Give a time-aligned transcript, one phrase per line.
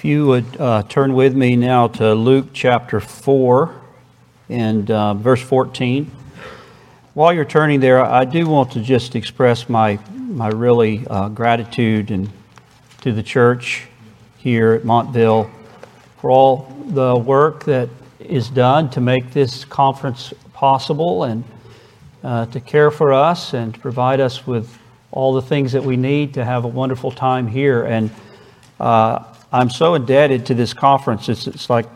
[0.00, 3.82] If you would uh, turn with me now to Luke chapter 4
[4.48, 6.10] and uh, verse 14.
[7.12, 12.10] While you're turning there, I do want to just express my, my really uh, gratitude
[12.10, 12.30] and
[13.02, 13.88] to the church
[14.38, 15.50] here at Montville
[16.16, 17.90] for all the work that
[18.20, 21.44] is done to make this conference possible and
[22.24, 24.78] uh, to care for us and to provide us with
[25.10, 27.84] all the things that we need to have a wonderful time here.
[27.84, 28.10] And
[28.80, 31.28] uh, I'm so indebted to this conference.
[31.28, 31.86] It's, it's like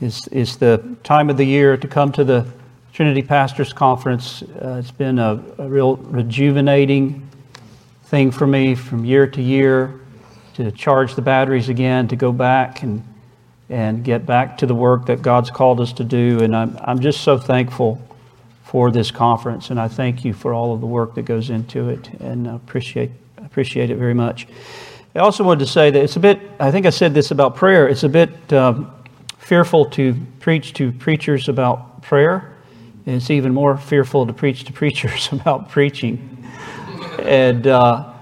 [0.00, 2.46] it's, it's the time of the year to come to the
[2.92, 4.42] Trinity Pastors Conference.
[4.42, 7.28] Uh, it's been a, a, real rejuvenating
[8.04, 10.00] thing for me from year to year
[10.54, 13.02] to charge the batteries again, to go back and,
[13.68, 16.40] and get back to the work that God's called us to do.
[16.40, 18.00] And I'm, I'm just so thankful
[18.62, 19.70] for this conference.
[19.70, 23.10] And I thank you for all of the work that goes into it and appreciate,
[23.38, 24.46] appreciate it very much.
[25.16, 27.54] I also wanted to say that it's a bit, I think I said this about
[27.54, 28.90] prayer, it's a bit um,
[29.38, 32.56] fearful to preach to preachers about prayer.
[33.06, 36.44] And it's even more fearful to preach to preachers about preaching.
[37.20, 38.12] And uh,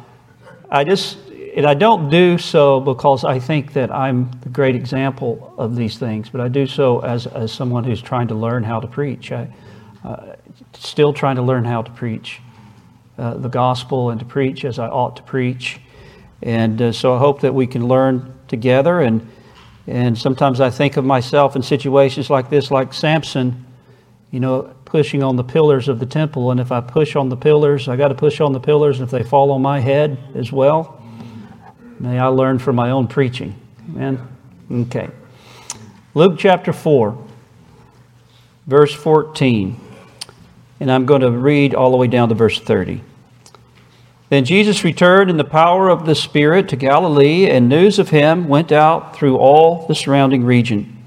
[0.70, 1.17] I just,
[1.57, 5.97] and I don't do so because I think that I'm the great example of these
[5.97, 9.33] things, but I do so as, as someone who's trying to learn how to preach.
[9.33, 9.48] I,
[10.05, 10.37] uh,
[10.75, 12.41] still trying to learn how to preach
[13.17, 15.81] uh, the gospel and to preach as I ought to preach.
[16.43, 19.01] And uh, so I hope that we can learn together.
[19.01, 19.27] And,
[19.87, 23.65] and sometimes I think of myself in situations like this, like Samson,
[24.31, 26.51] you know, pushing on the pillars of the temple.
[26.51, 28.98] And if I push on the pillars, I got to push on the pillars.
[28.98, 31.01] And if they fall on my head as well,
[31.98, 33.55] may I learn from my own preaching.
[33.91, 34.29] Amen.
[34.70, 35.11] Okay.
[36.15, 37.17] Luke chapter 4,
[38.67, 39.81] verse 14.
[40.81, 43.03] And I'm going to read all the way down to verse 30.
[44.33, 48.49] Then Jesus returned in the power of the Spirit to Galilee, and news of him
[48.49, 51.05] went out through all the surrounding region.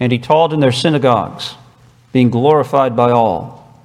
[0.00, 1.56] And he taught in their synagogues,
[2.10, 3.78] being glorified by all.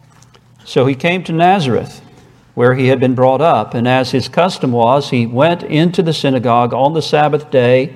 [0.64, 2.02] So he came to Nazareth,
[2.54, 6.14] where he had been brought up, and as his custom was, he went into the
[6.14, 7.94] synagogue on the Sabbath day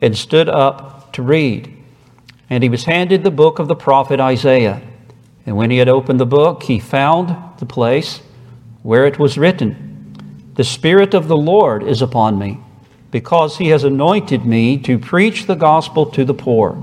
[0.00, 1.72] and stood up to read.
[2.50, 4.82] And he was handed the book of the prophet Isaiah.
[5.46, 8.20] And when he had opened the book, he found the place
[8.82, 9.90] where it was written.
[10.54, 12.60] The Spirit of the Lord is upon me,
[13.10, 16.76] because he has anointed me to preach the gospel to the poor.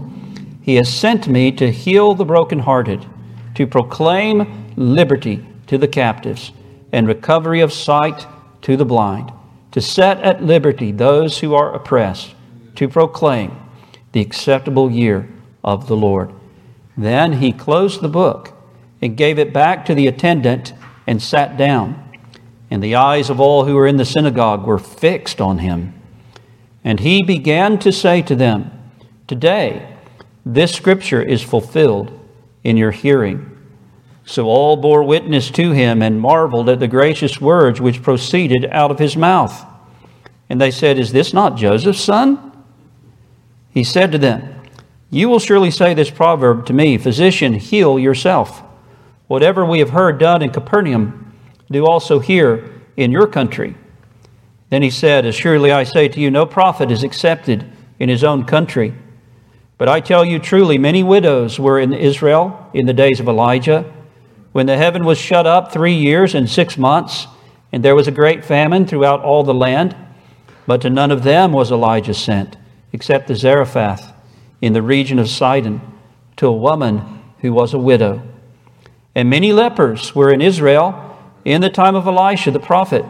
[0.64, 3.06] He has sent me to heal the brokenhearted,
[3.54, 6.52] to proclaim liberty to the captives,
[6.92, 8.26] and recovery of sight
[8.64, 9.32] to the blind,
[9.72, 12.34] to set at liberty those who are oppressed,
[12.76, 13.56] to proclaim
[14.14, 15.30] the acceptable year
[15.64, 16.34] of the Lord.
[16.98, 18.52] Then he closed the book
[19.00, 20.74] and gave it back to the attendant
[21.06, 22.09] and sat down
[22.72, 25.94] and the eyes of all who were in the synagogue were fixed on him.
[26.84, 28.72] And he began to say to them,
[29.28, 29.96] Today,
[30.46, 32.18] this scripture is fulfilled
[32.64, 33.58] in your hearing.
[34.26, 38.92] So all bore witness to him and marveled at the gracious words which proceeded out
[38.92, 39.66] of his mouth.
[40.50, 42.52] And they said, Is this not Joseph's son?
[43.72, 44.62] He said to them,
[45.10, 48.62] You will surely say this proverb to me, Physician, heal yourself.
[49.28, 51.29] Whatever we have heard done in Capernaum,
[51.72, 53.76] do also here in your country.
[54.70, 57.66] Then he said, As surely I say to you, no prophet is accepted
[58.00, 58.94] in his own country.
[59.78, 63.92] But I tell you truly, many widows were in Israel in the days of Elijah,
[64.52, 67.28] when the heaven was shut up three years and six months,
[67.72, 69.96] and there was a great famine throughout all the land.
[70.68, 72.58] But to none of them was Elijah sent,
[72.92, 74.14] except to Zarephath
[74.62, 75.82] in the region of Sidon,
[76.38, 78.22] to a woman who was a widow.
[79.16, 81.09] And many lepers were in Israel
[81.50, 83.04] in the time of Elisha the prophet,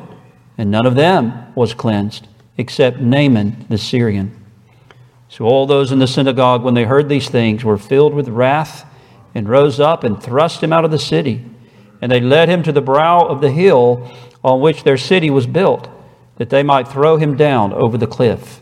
[0.57, 2.27] and none of them was cleansed
[2.57, 4.35] except Naaman the Syrian.
[5.27, 8.85] So all those in the synagogue, when they heard these things, were filled with wrath
[9.35, 11.45] and rose up and thrust him out of the city.
[12.01, 14.09] And they led him to the brow of the hill
[14.43, 15.87] on which their city was built,
[16.37, 18.61] that they might throw him down over the cliff.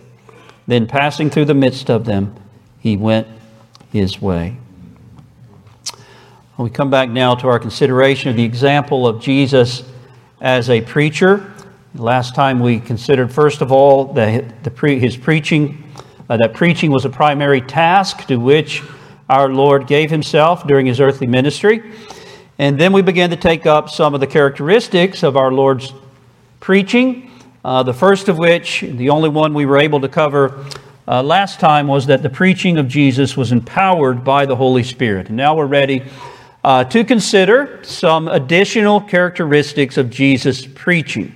[0.65, 2.35] Then, passing through the midst of them,
[2.79, 3.27] he went
[3.91, 4.57] his way.
[6.57, 9.83] We come back now to our consideration of the example of Jesus
[10.41, 11.53] as a preacher.
[11.93, 15.83] Last time we considered, first of all, the, the pre, his preaching,
[16.27, 18.81] uh, that preaching was a primary task to which
[19.29, 21.93] our Lord gave himself during his earthly ministry.
[22.57, 25.93] And then we began to take up some of the characteristics of our Lord's
[26.59, 27.29] preaching.
[27.63, 30.65] Uh, the first of which, the only one we were able to cover
[31.07, 35.27] uh, last time, was that the preaching of Jesus was empowered by the Holy Spirit.
[35.27, 36.01] And now we're ready
[36.63, 41.33] uh, to consider some additional characteristics of Jesus' preaching.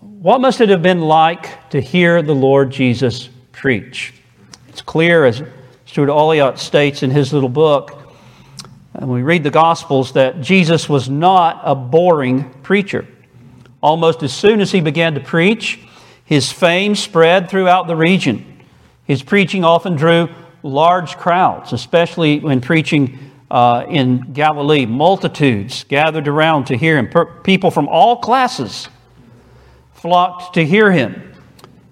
[0.00, 4.14] What must it have been like to hear the Lord Jesus preach?
[4.68, 5.42] It's clear, as
[5.84, 8.00] Stuart Olyott states in his little book,
[8.94, 13.06] and we read the Gospels, that Jesus was not a boring preacher.
[13.82, 15.80] Almost as soon as he began to preach,
[16.24, 18.62] his fame spread throughout the region.
[19.04, 20.30] His preaching often drew
[20.64, 24.86] large crowds, especially when preaching uh, in Galilee.
[24.86, 27.08] Multitudes gathered around to hear him.
[27.44, 28.88] People from all classes
[29.92, 31.34] flocked to hear him.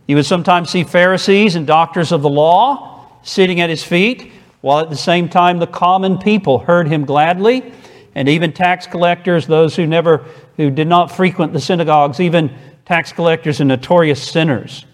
[0.09, 4.33] You would sometimes see Pharisees and doctors of the law sitting at his feet,
[4.63, 7.73] while at the same time the common people heard him gladly,
[8.15, 10.25] and even tax collectors, those who never
[10.57, 12.55] who did not frequent the synagogues, even
[12.85, 14.87] tax collectors and notorious sinners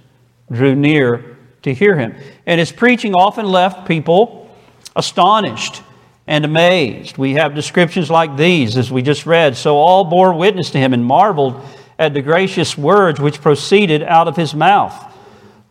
[0.51, 2.15] drew near to hear him.
[2.47, 4.55] And his preaching often left people
[4.97, 5.83] astonished
[6.27, 7.17] and amazed.
[7.17, 9.57] We have descriptions like these, as we just read.
[9.57, 11.61] So all bore witness to him and marveled
[11.99, 15.05] at the gracious words which proceeded out of his mouth.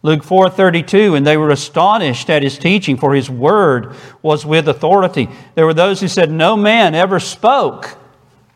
[0.04, 5.28] Luke 4:32 and they were astonished at his teaching for his word was with authority.
[5.56, 7.98] There were those who said no man ever spoke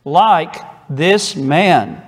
[0.06, 0.56] like
[0.90, 2.02] this man.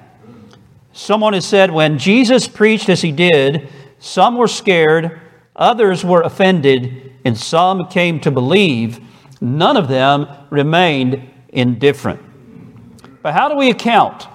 [0.92, 3.68] Someone has said when Jesus preached as he did,
[4.04, 5.22] some were scared,
[5.56, 9.00] others were offended, and some came to believe.
[9.40, 12.22] None of them remained indifferent.
[13.22, 14.28] But how do we account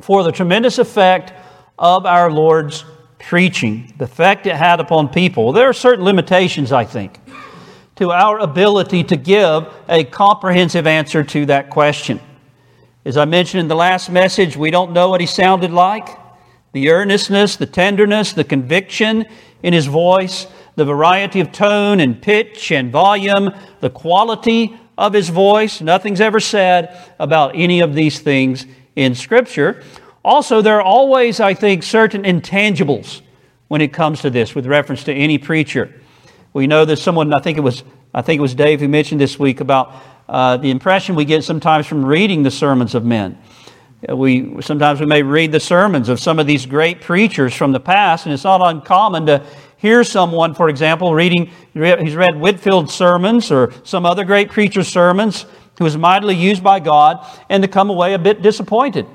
[0.00, 1.32] for the tremendous effect
[1.78, 2.84] of our Lord's
[3.20, 5.52] preaching, the effect it had upon people?
[5.52, 7.20] There are certain limitations, I think,
[7.94, 12.18] to our ability to give a comprehensive answer to that question.
[13.04, 16.08] As I mentioned in the last message, we don't know what he sounded like.
[16.72, 19.26] The earnestness, the tenderness, the conviction
[19.62, 25.28] in his voice, the variety of tone and pitch and volume, the quality of his
[25.28, 25.80] voice.
[25.80, 28.66] Nothing's ever said about any of these things
[28.96, 29.82] in Scripture.
[30.24, 33.22] Also, there are always, I think, certain intangibles
[33.68, 35.92] when it comes to this with reference to any preacher.
[36.52, 37.82] We know that someone, I think it was,
[38.14, 39.92] I think it was Dave who mentioned this week about
[40.28, 43.38] uh, the impression we get sometimes from reading the sermons of men.
[44.08, 47.72] Uh, we sometimes we may read the sermons of some of these great preachers from
[47.72, 49.44] the past, and it's not uncommon to
[49.76, 51.50] hear someone, for example, reading.
[51.72, 55.46] He's read Whitefield's sermons or some other great preacher's sermons
[55.78, 59.06] who was mightily used by God, and to come away a bit disappointed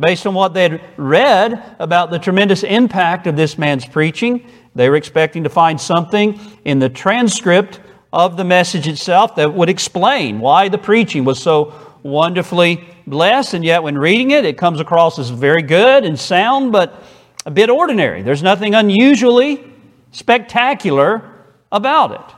[0.00, 4.44] based on what they had read about the tremendous impact of this man's preaching.
[4.74, 7.78] They were expecting to find something in the transcript
[8.12, 11.72] of the message itself that would explain why the preaching was so
[12.02, 16.72] wonderfully blessed, and yet when reading it, it comes across as very good and sound,
[16.72, 17.02] but
[17.44, 18.22] a bit ordinary.
[18.22, 19.64] There's nothing unusually
[20.12, 21.30] spectacular
[21.70, 22.36] about it.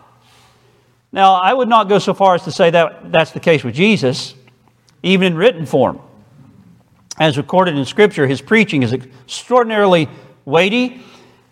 [1.12, 3.74] Now, I would not go so far as to say that that's the case with
[3.74, 4.34] Jesus,
[5.02, 6.00] even in written form.
[7.18, 10.08] As recorded in Scripture, his preaching is extraordinarily
[10.44, 11.00] weighty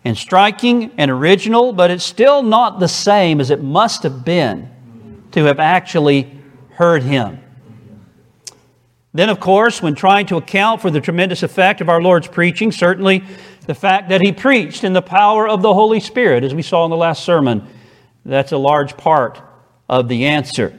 [0.03, 4.69] and striking and original, but it's still not the same as it must have been
[5.31, 6.29] to have actually
[6.71, 7.39] heard him.
[9.13, 12.71] Then, of course, when trying to account for the tremendous effect of our Lord's preaching,
[12.71, 13.23] certainly
[13.67, 16.83] the fact that he preached in the power of the Holy Spirit, as we saw
[16.85, 17.67] in the last sermon,
[18.25, 19.39] that's a large part
[19.87, 20.77] of the answer.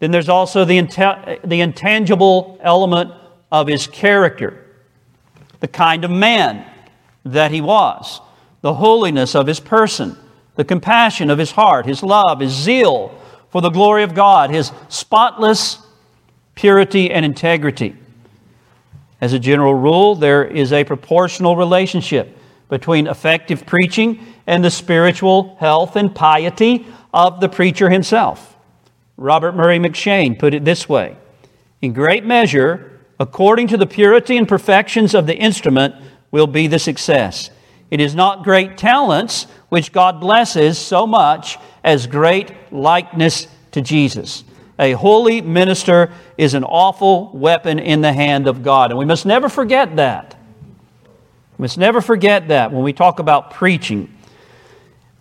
[0.00, 0.80] Then there's also the,
[1.44, 3.12] the intangible element
[3.52, 4.66] of his character,
[5.60, 6.66] the kind of man
[7.24, 8.20] that he was
[8.62, 10.16] the holiness of his person,
[10.54, 13.12] the compassion of his heart, his love, his zeal
[13.50, 15.81] for the glory of God, his spotless
[16.62, 17.92] purity and integrity.
[19.20, 22.38] As a general rule, there is a proportional relationship
[22.68, 28.56] between effective preaching and the spiritual health and piety of the preacher himself.
[29.16, 31.16] Robert Murray M'Cheyne put it this way
[31.80, 35.96] In great measure, according to the purity and perfections of the instrument,
[36.30, 37.50] will be the success.
[37.90, 44.44] It is not great talents which God blesses so much as great likeness to Jesus.
[44.78, 48.90] A holy minister is an awful weapon in the hand of God.
[48.90, 50.36] And we must never forget that.
[51.58, 54.12] We must never forget that when we talk about preaching.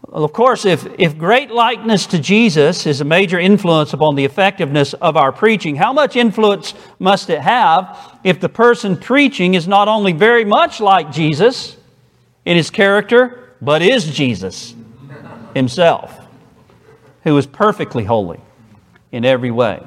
[0.07, 4.93] Of course, if, if great likeness to Jesus is a major influence upon the effectiveness
[4.95, 9.87] of our preaching, how much influence must it have if the person preaching is not
[9.87, 11.77] only very much like Jesus,
[12.45, 14.75] in his character, but is Jesus
[15.53, 16.19] himself,
[17.23, 18.39] who is perfectly holy
[19.11, 19.81] in every way.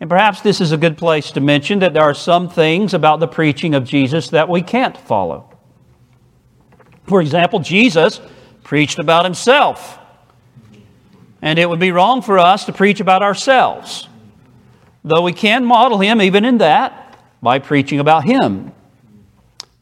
[0.00, 3.20] And perhaps this is a good place to mention that there are some things about
[3.20, 5.50] the preaching of Jesus that we can't follow.
[7.06, 8.20] For example, Jesus
[8.62, 9.98] preached about himself.
[11.40, 14.08] And it would be wrong for us to preach about ourselves,
[15.04, 18.72] though we can model him even in that by preaching about him.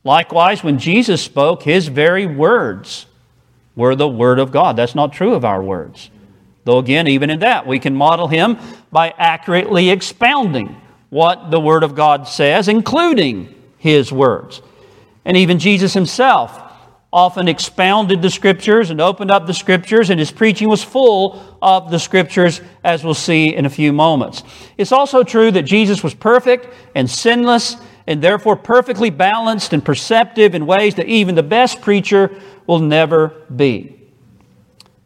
[0.04, 3.06] Likewise, when Jesus spoke, his very words
[3.76, 4.76] were the Word of God.
[4.76, 6.10] That's not true of our words.
[6.64, 8.58] Though, again, even in that, we can model him
[8.90, 14.62] by accurately expounding what the Word of God says, including his words.
[15.24, 16.60] And even Jesus himself
[17.12, 21.90] often expounded the Scriptures and opened up the Scriptures, and his preaching was full of
[21.90, 24.42] the Scriptures, as we'll see in a few moments.
[24.78, 27.76] It's also true that Jesus was perfect and sinless,
[28.06, 32.30] and therefore perfectly balanced and perceptive in ways that even the best preacher
[32.66, 34.01] will never be.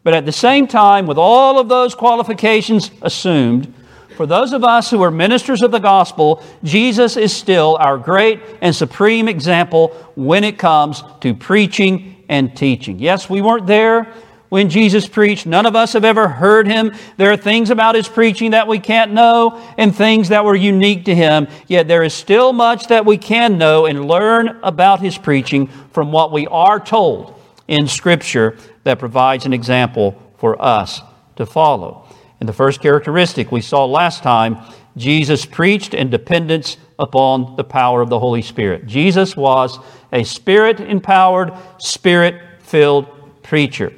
[0.07, 3.73] But at the same time, with all of those qualifications assumed,
[4.15, 8.39] for those of us who are ministers of the gospel, Jesus is still our great
[8.61, 12.99] and supreme example when it comes to preaching and teaching.
[12.99, 14.07] Yes, we weren't there
[14.47, 15.45] when Jesus preached.
[15.45, 16.93] None of us have ever heard him.
[17.17, 21.03] There are things about his preaching that we can't know and things that were unique
[21.03, 21.49] to him.
[21.67, 26.13] Yet there is still much that we can know and learn about his preaching from
[26.13, 27.33] what we are told
[27.67, 28.57] in Scripture
[28.87, 31.01] that provides an example for us
[31.35, 32.07] to follow.
[32.39, 34.57] And the first characteristic we saw last time
[34.95, 38.87] Jesus preached in dependence upon the power of the Holy Spirit.
[38.87, 39.77] Jesus was
[40.13, 43.07] a spirit empowered, spirit filled
[43.43, 43.91] preacher.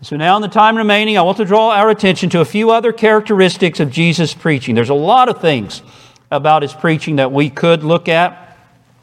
[0.00, 2.70] So, now in the time remaining, I want to draw our attention to a few
[2.70, 4.74] other characteristics of Jesus' preaching.
[4.74, 5.82] There's a lot of things
[6.30, 8.56] about his preaching that we could look at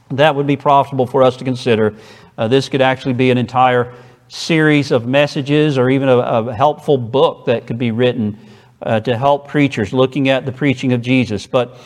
[0.09, 1.93] that would be profitable for us to consider.
[2.37, 3.93] Uh, this could actually be an entire
[4.27, 8.37] series of messages or even a, a helpful book that could be written
[8.81, 11.47] uh, to help preachers looking at the preaching of Jesus.
[11.47, 11.77] But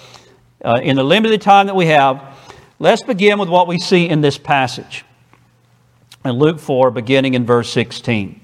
[0.63, 2.37] uh, in the limited time that we have,
[2.79, 5.05] let's begin with what we see in this passage.
[6.25, 8.41] In Luke 4, beginning in verse 16.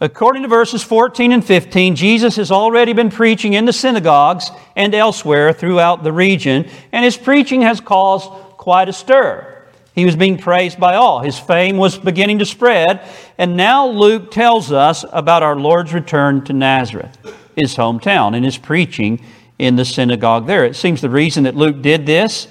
[0.00, 4.94] According to verses 14 and 15, Jesus has already been preaching in the synagogues and
[4.94, 9.61] elsewhere throughout the region, and his preaching has caused quite a stir.
[9.94, 11.20] He was being praised by all.
[11.20, 13.06] His fame was beginning to spread.
[13.36, 17.16] And now Luke tells us about our Lord's return to Nazareth,
[17.54, 19.22] his hometown, and his preaching
[19.58, 20.64] in the synagogue there.
[20.64, 22.48] It seems the reason that Luke did this,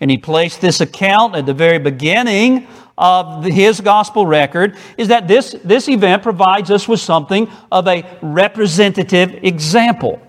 [0.00, 5.28] and he placed this account at the very beginning of his gospel record, is that
[5.28, 10.22] this, this event provides us with something of a representative example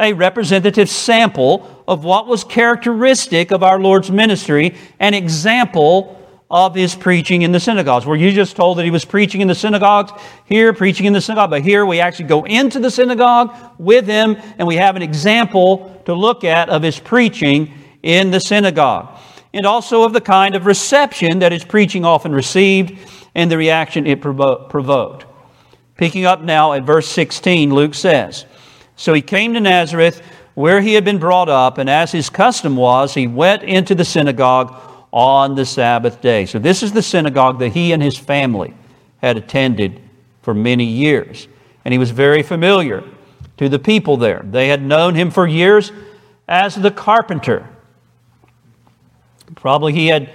[0.00, 6.16] a representative sample of what was characteristic of our Lord's ministry, an example
[6.48, 8.06] of his preaching in the synagogues.
[8.06, 10.12] Were you just told that he was preaching in the synagogues?
[10.44, 14.36] Here, preaching in the synagogue, but here we actually go into the synagogue with him
[14.56, 19.08] and we have an example to look at of his preaching in the synagogue.
[19.52, 22.96] And also of the kind of reception that his preaching often received
[23.34, 25.26] and the reaction it provo- provoked.
[25.96, 28.46] Picking up now at verse 16, Luke says,
[28.94, 30.22] so he came to Nazareth,
[30.54, 34.04] where he had been brought up, and as his custom was, he went into the
[34.04, 34.74] synagogue
[35.12, 36.46] on the Sabbath day.
[36.46, 38.74] So this is the synagogue that he and his family
[39.18, 40.00] had attended
[40.42, 41.48] for many years.
[41.84, 43.04] And he was very familiar
[43.56, 44.44] to the people there.
[44.44, 45.92] They had known him for years
[46.48, 47.68] as the carpenter.
[49.56, 50.30] Probably he had,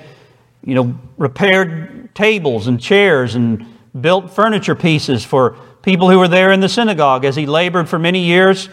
[0.64, 3.66] you know, repaired tables and chairs and
[4.00, 7.98] built furniture pieces for people who were there in the synagogue as he labored for
[8.00, 8.70] many years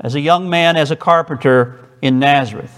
[0.00, 2.76] as a young man as a carpenter in Nazareth.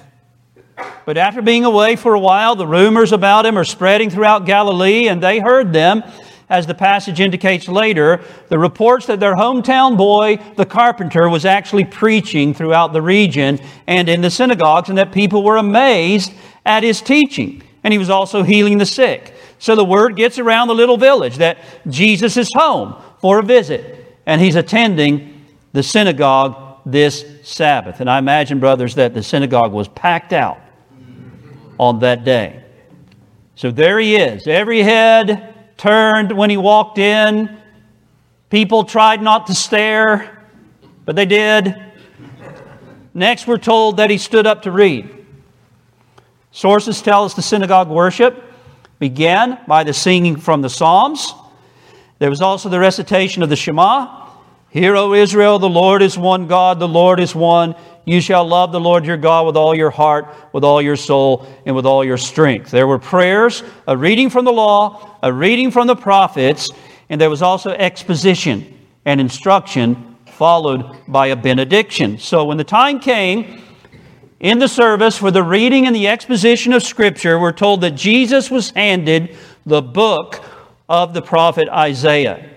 [1.05, 5.09] But after being away for a while, the rumors about him are spreading throughout Galilee,
[5.09, 6.03] and they heard them,
[6.49, 11.85] as the passage indicates later, the reports that their hometown boy, the carpenter, was actually
[11.85, 16.33] preaching throughout the region and in the synagogues, and that people were amazed
[16.65, 17.63] at his teaching.
[17.85, 19.35] And he was also healing the sick.
[19.59, 24.17] So the word gets around the little village that Jesus is home for a visit,
[24.27, 28.01] and he's attending the synagogue this Sabbath.
[28.01, 30.61] And I imagine, brothers, that the synagogue was packed out
[31.79, 32.63] on that day.
[33.55, 34.47] So there he is.
[34.47, 37.59] Every head turned when he walked in.
[38.51, 40.47] People tried not to stare,
[41.05, 41.75] but they did.
[43.15, 45.09] Next, we're told that he stood up to read.
[46.53, 48.45] Sources tell us the synagogue worship
[48.99, 51.33] began by the singing from the Psalms.
[52.19, 54.20] There was also the recitation of the Shema.
[54.71, 57.75] Hear, O Israel, the Lord is one God, the Lord is one.
[58.05, 61.47] You shall love the Lord your God with all your heart, with all your soul,
[61.67, 62.71] and with all your strength.
[62.71, 66.71] There were prayers, a reading from the law, a reading from the prophets,
[67.09, 72.19] and there was also exposition and instruction followed by a benediction.
[72.19, 73.63] So when the time came
[74.39, 78.51] in the service for the reading and the exposition of Scripture, we're told that Jesus
[78.51, 79.37] was handed
[79.67, 80.45] the book
[80.89, 82.49] of the prophet Isaiah.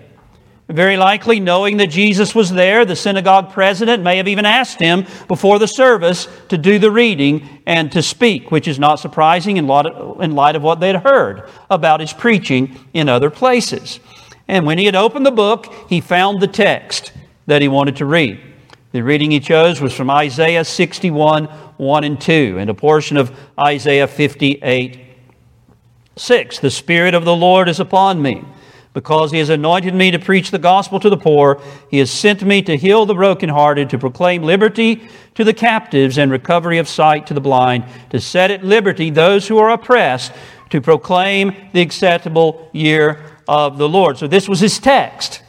[0.68, 5.06] Very likely, knowing that Jesus was there, the synagogue president may have even asked him
[5.28, 9.66] before the service to do the reading and to speak, which is not surprising in
[9.66, 14.00] light of what they'd heard about his preaching in other places.
[14.48, 17.12] And when he had opened the book, he found the text
[17.46, 18.40] that he wanted to read.
[18.92, 23.36] The reading he chose was from Isaiah 61 1 and 2, and a portion of
[23.58, 25.00] Isaiah 58
[26.16, 26.58] 6.
[26.60, 28.44] The Spirit of the Lord is upon me
[28.94, 31.60] because he has anointed me to preach the gospel to the poor.
[31.90, 36.30] He has sent me to heal the brokenhearted, to proclaim liberty to the captives and
[36.30, 40.32] recovery of sight to the blind, to set at liberty those who are oppressed,
[40.70, 44.16] to proclaim the acceptable year of the Lord.
[44.16, 45.42] So this was his text.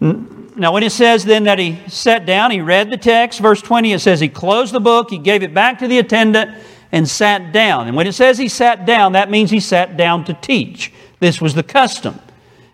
[0.00, 3.94] Now, when it says then that he sat down, he read the text, verse 20,
[3.94, 6.54] it says he closed the book, he gave it back to the attendant,
[6.92, 7.88] and sat down.
[7.88, 10.92] And when it says he sat down, that means he sat down to teach.
[11.20, 12.18] This was the custom.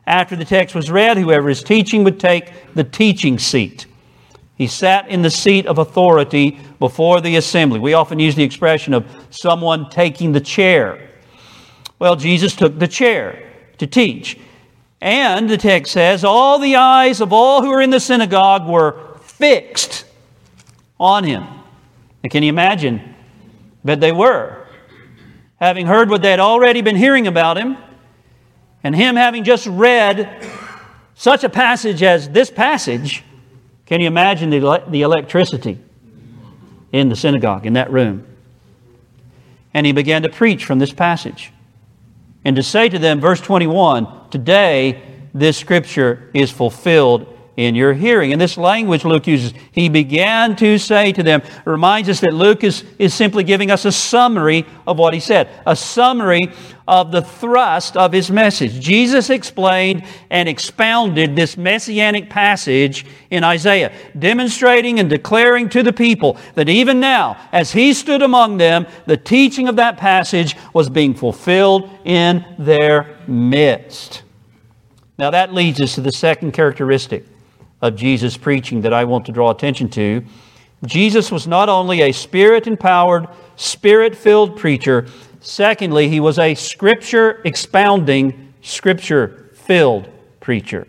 [0.06, 3.86] After the text was read, whoever is teaching would take the teaching seat.
[4.56, 7.78] He sat in the seat of authority before the assembly.
[7.78, 11.10] We often use the expression of someone taking the chair.
[11.98, 14.38] Well, Jesus took the chair to teach.
[15.00, 19.18] And the text says, all the eyes of all who were in the synagogue were
[19.22, 20.04] fixed
[20.98, 21.46] on him.
[22.22, 23.14] And can you imagine?
[23.82, 24.66] But they were.
[25.58, 27.78] Having heard what they had already been hearing about him,
[28.82, 30.42] and him having just read
[31.14, 33.24] such a passage as this passage,
[33.86, 35.78] can you imagine the, the electricity
[36.92, 38.26] in the synagogue, in that room?
[39.74, 41.52] And he began to preach from this passage.
[42.44, 45.02] And to say to them, verse 21, today
[45.34, 48.32] this scripture is fulfilled in your hearing.
[48.32, 52.64] And this language Luke uses, he began to say to them, reminds us that Luke
[52.64, 56.54] is, is simply giving us a summary of what he said, a summary
[56.88, 58.80] of the thrust of his message.
[58.80, 66.38] Jesus explained and expounded this messianic passage in Isaiah, demonstrating and declaring to the people
[66.54, 71.12] that even now, as he stood among them, the teaching of that passage was being
[71.12, 74.22] fulfilled in their midst.
[75.18, 77.26] Now that leads us to the second characteristic
[77.82, 80.24] of Jesus' preaching that I want to draw attention to.
[80.84, 85.06] Jesus was not only a spirit empowered, spirit filled preacher,
[85.40, 90.08] secondly, he was a scripture expounding, scripture filled
[90.40, 90.86] preacher.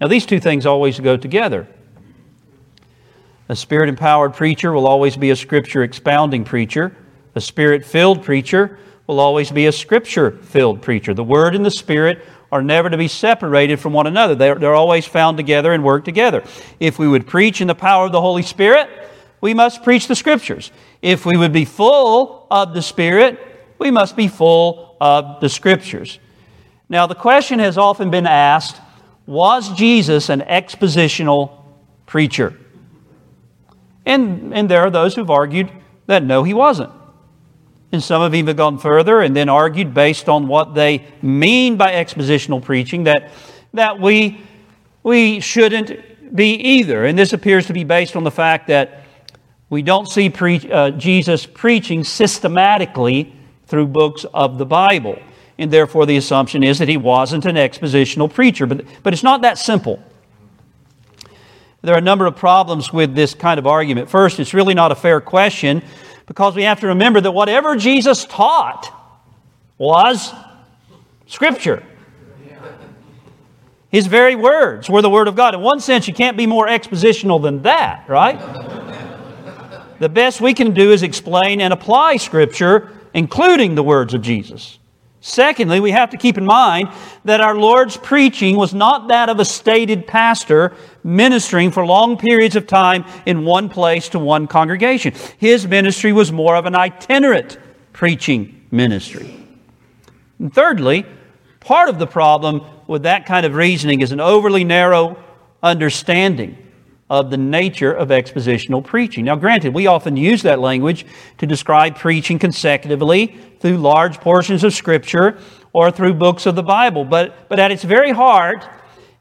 [0.00, 1.66] Now, these two things always go together.
[3.48, 6.94] A spirit empowered preacher will always be a scripture expounding preacher.
[7.34, 11.14] A spirit filled preacher will always be a scripture filled preacher.
[11.14, 14.34] The Word and the Spirit are never to be separated from one another.
[14.34, 16.44] They're, they're always found together and work together.
[16.78, 18.88] If we would preach in the power of the Holy Spirit,
[19.40, 20.70] we must preach the Scriptures.
[21.02, 23.38] If we would be full of the Spirit,
[23.78, 26.18] we must be full of the Scriptures.
[26.88, 28.80] Now, the question has often been asked
[29.26, 31.50] was Jesus an expositional
[32.06, 32.56] preacher?
[34.04, 35.70] And, and there are those who've argued
[36.06, 36.92] that no, he wasn't.
[37.96, 41.92] And some have even gone further and then argued based on what they mean by
[41.92, 43.30] expositional preaching that,
[43.72, 44.38] that we,
[45.02, 47.06] we shouldn't be either.
[47.06, 49.00] And this appears to be based on the fact that
[49.70, 55.18] we don't see pre- uh, Jesus preaching systematically through books of the Bible.
[55.56, 58.66] And therefore, the assumption is that he wasn't an expositional preacher.
[58.66, 60.02] But, but it's not that simple.
[61.80, 64.10] There are a number of problems with this kind of argument.
[64.10, 65.82] First, it's really not a fair question
[66.26, 68.92] because we have to remember that whatever Jesus taught
[69.78, 70.32] was
[71.26, 71.82] Scripture.
[73.88, 75.54] His very words were the Word of God.
[75.54, 78.38] In one sense, you can't be more expositional than that, right?
[80.00, 84.78] the best we can do is explain and apply Scripture, including the words of Jesus.
[85.20, 86.88] Secondly, we have to keep in mind
[87.24, 92.54] that our Lord's preaching was not that of a stated pastor ministering for long periods
[92.54, 95.14] of time in one place to one congregation.
[95.38, 97.58] His ministry was more of an itinerant
[97.92, 99.44] preaching ministry.
[100.38, 101.06] And thirdly,
[101.60, 105.18] part of the problem with that kind of reasoning is an overly narrow
[105.62, 106.56] understanding
[107.08, 109.24] of the nature of expositional preaching.
[109.24, 111.06] Now, granted, we often use that language
[111.38, 115.38] to describe preaching consecutively through large portions of Scripture
[115.72, 118.66] or through books of the Bible, but, but at its very heart,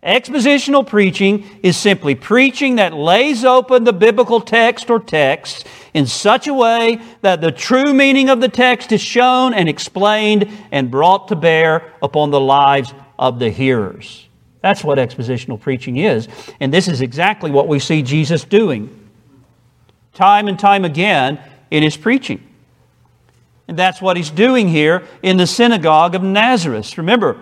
[0.02, 6.48] expositional preaching is simply preaching that lays open the biblical text or texts in such
[6.48, 11.28] a way that the true meaning of the text is shown and explained and brought
[11.28, 14.25] to bear upon the lives of the hearers.
[14.66, 16.28] That's what expositional preaching is.
[16.60, 18.90] And this is exactly what we see Jesus doing
[20.16, 22.44] time and time again in his preaching.
[23.68, 26.98] And that's what he's doing here in the synagogue of Nazareth.
[26.98, 27.38] Remember,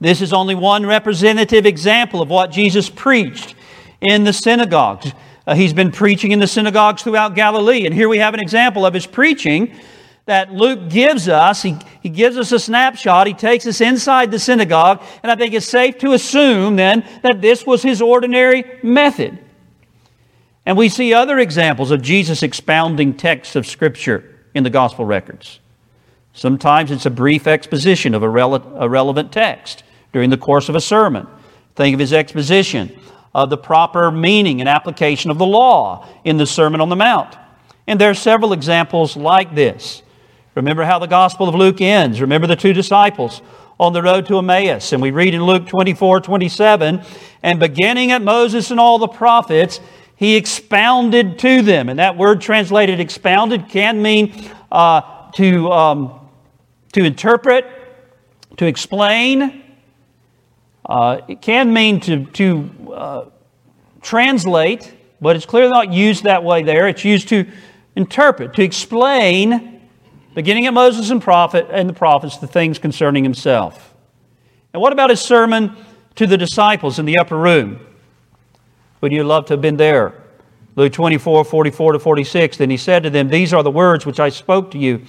[0.00, 3.54] This is only one representative example of what Jesus preached
[4.00, 5.12] in the synagogues.
[5.46, 8.84] Uh, he's been preaching in the synagogues throughout Galilee, and here we have an example
[8.84, 9.78] of his preaching
[10.26, 11.62] that Luke gives us.
[11.62, 13.26] He, he gives us a snapshot.
[13.26, 17.40] He takes us inside the synagogue, and I think it's safe to assume then that
[17.40, 19.38] this was his ordinary method.
[20.64, 25.58] And we see other examples of Jesus expounding texts of Scripture in the gospel records.
[26.34, 29.82] Sometimes it's a brief exposition of a, rele- a relevant text
[30.12, 31.26] during the course of a sermon.
[31.74, 32.96] Think of his exposition
[33.34, 37.36] of the proper meaning and application of the law in the Sermon on the Mount.
[37.86, 40.02] And there are several examples like this.
[40.54, 42.20] Remember how the Gospel of Luke ends.
[42.20, 43.40] Remember the two disciples
[43.80, 44.92] on the road to Emmaus.
[44.92, 47.02] And we read in Luke 24 27,
[47.42, 49.80] and beginning at Moses and all the prophets,
[50.14, 51.88] he expounded to them.
[51.88, 56.28] And that word translated expounded can mean uh, to, um,
[56.92, 57.66] to interpret,
[58.58, 59.64] to explain.
[60.84, 63.24] Uh, it can mean to, to uh,
[64.02, 66.88] translate, but it's clearly not used that way there.
[66.88, 67.46] It's used to
[67.96, 69.71] interpret, to explain,
[70.34, 73.94] beginning at Moses and prophet and the prophets, the things concerning himself.
[74.72, 75.76] And what about his sermon
[76.14, 77.80] to the disciples in the upper room?
[79.00, 80.14] Would you love to have been there?
[80.74, 82.56] Luke 24, 44 to 46.
[82.56, 85.02] Then he said to them, These are the words which I spoke to you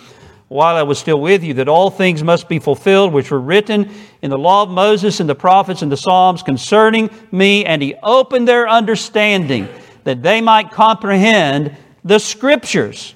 [0.50, 3.90] while I was still with you, that all things must be fulfilled which were written
[4.22, 7.66] in the law of Moses and the prophets and the Psalms concerning me.
[7.66, 9.70] And he opened their understanding
[10.04, 13.16] that they might comprehend the scriptures.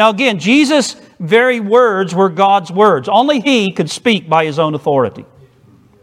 [0.00, 3.06] Now, again, Jesus' very words were God's words.
[3.06, 5.26] Only he could speak by his own authority.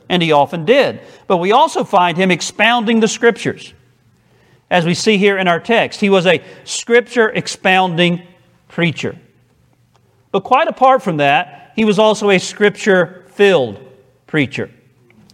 [0.08, 1.02] And he often did.
[1.26, 3.74] But we also find him expounding the scriptures.
[4.70, 8.22] As we see here in our text, he was a scripture expounding
[8.68, 9.18] preacher.
[10.32, 13.84] But quite apart from that, he was also a scripture filled
[14.28, 14.70] preacher.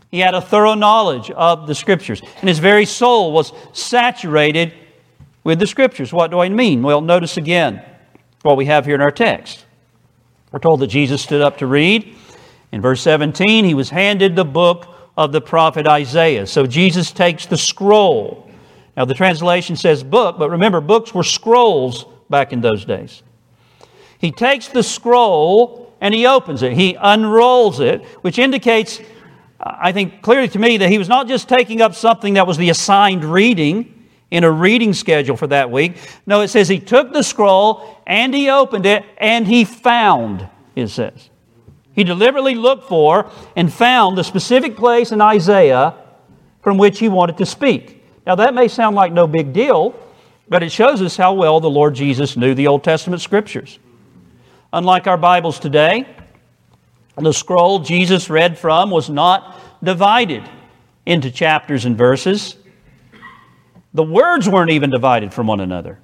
[0.10, 4.74] He had a thorough knowledge of the scriptures, and his very soul was saturated
[5.44, 6.14] with the scriptures.
[6.14, 6.82] What do I mean?
[6.82, 7.84] Well, notice again
[8.44, 9.66] what we have here in our text.
[10.52, 12.16] We're told that Jesus stood up to read.
[12.72, 16.46] In verse 17, he was handed the book of the prophet Isaiah.
[16.46, 18.50] So Jesus takes the scroll.
[18.96, 23.24] Now, the translation says book, but remember, books were scrolls back in those days.
[24.20, 29.00] He takes the scroll and he opens it, he unrolls it, which indicates,
[29.60, 32.58] I think, clearly to me that he was not just taking up something that was
[32.58, 33.93] the assigned reading
[34.34, 35.96] in a reading schedule for that week.
[36.26, 40.88] No, it says he took the scroll and he opened it and he found, it
[40.88, 41.30] says.
[41.94, 45.94] He deliberately looked for and found the specific place in Isaiah
[46.64, 48.04] from which he wanted to speak.
[48.26, 49.94] Now, that may sound like no big deal,
[50.50, 53.78] but it shows us how well the Lord Jesus knew the Old Testament scriptures.
[54.72, 56.08] Unlike our Bibles today,
[57.16, 60.50] the scroll Jesus read from was not divided
[61.06, 62.56] into chapters and verses.
[63.94, 66.00] The words weren't even divided from one another.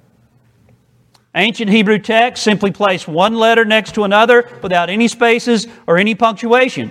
[1.34, 6.14] Ancient Hebrew texts simply place one letter next to another without any spaces or any
[6.14, 6.90] punctuation.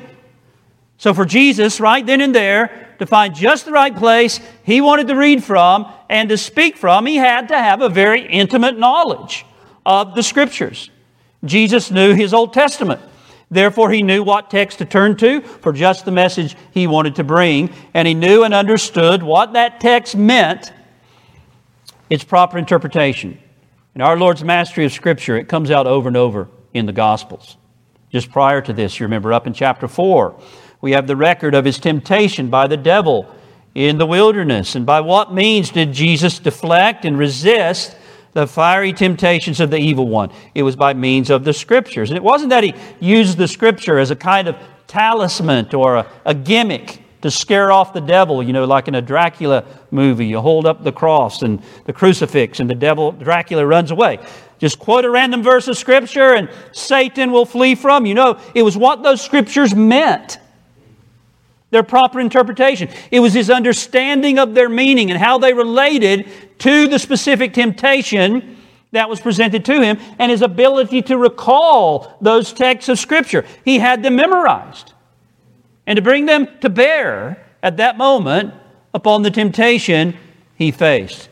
[0.97, 5.07] So for Jesus, right then and there, to find just the right place he wanted
[5.07, 9.45] to read from and to speak from, he had to have a very intimate knowledge
[9.85, 10.89] of the Scriptures.
[11.45, 13.01] Jesus knew his Old Testament.
[13.49, 17.23] Therefore, he knew what text to turn to for just the message he wanted to
[17.23, 20.71] bring, and he knew and understood what that text meant
[22.09, 23.39] its proper interpretation.
[23.95, 27.57] In our Lord's mastery of Scripture, it comes out over and over in the Gospels.
[28.11, 30.39] Just prior to this, you remember up in chapter 4,
[30.81, 33.33] we have the record of his temptation by the devil
[33.75, 34.75] in the wilderness.
[34.75, 37.95] And by what means did Jesus deflect and resist
[38.33, 40.31] the fiery temptations of the evil one?
[40.55, 42.09] It was by means of the Scriptures.
[42.09, 44.55] And it wasn't that he used the Scripture as a kind of
[44.87, 49.01] talisman or a, a gimmick to scare off the devil, you know, like in a
[49.01, 50.27] Dracula movie.
[50.27, 54.19] You hold up the cross and the crucifix, and the devil, Dracula, runs away.
[54.57, 58.13] Just quote a random verse of Scripture, and Satan will flee from you.
[58.13, 60.37] No, it was what those Scriptures meant,
[61.71, 62.89] their proper interpretation.
[63.11, 66.27] It was his understanding of their meaning and how they related
[66.59, 68.57] to the specific temptation
[68.91, 73.45] that was presented to him, and his ability to recall those texts of Scripture.
[73.63, 74.93] He had them memorized
[75.89, 78.53] and to bring them to bear at that moment
[78.93, 80.15] upon the temptation
[80.55, 81.29] he faced.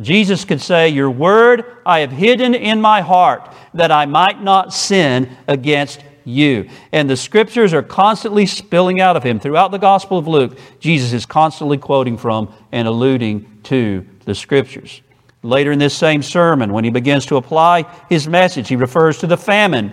[0.00, 4.74] Jesus could say, Your word I have hidden in my heart that I might not
[4.74, 6.68] sin against you.
[6.90, 9.38] And the scriptures are constantly spilling out of him.
[9.38, 15.02] Throughout the Gospel of Luke, Jesus is constantly quoting from and alluding to the scriptures.
[15.44, 19.28] Later in this same sermon, when he begins to apply his message, he refers to
[19.28, 19.92] the famine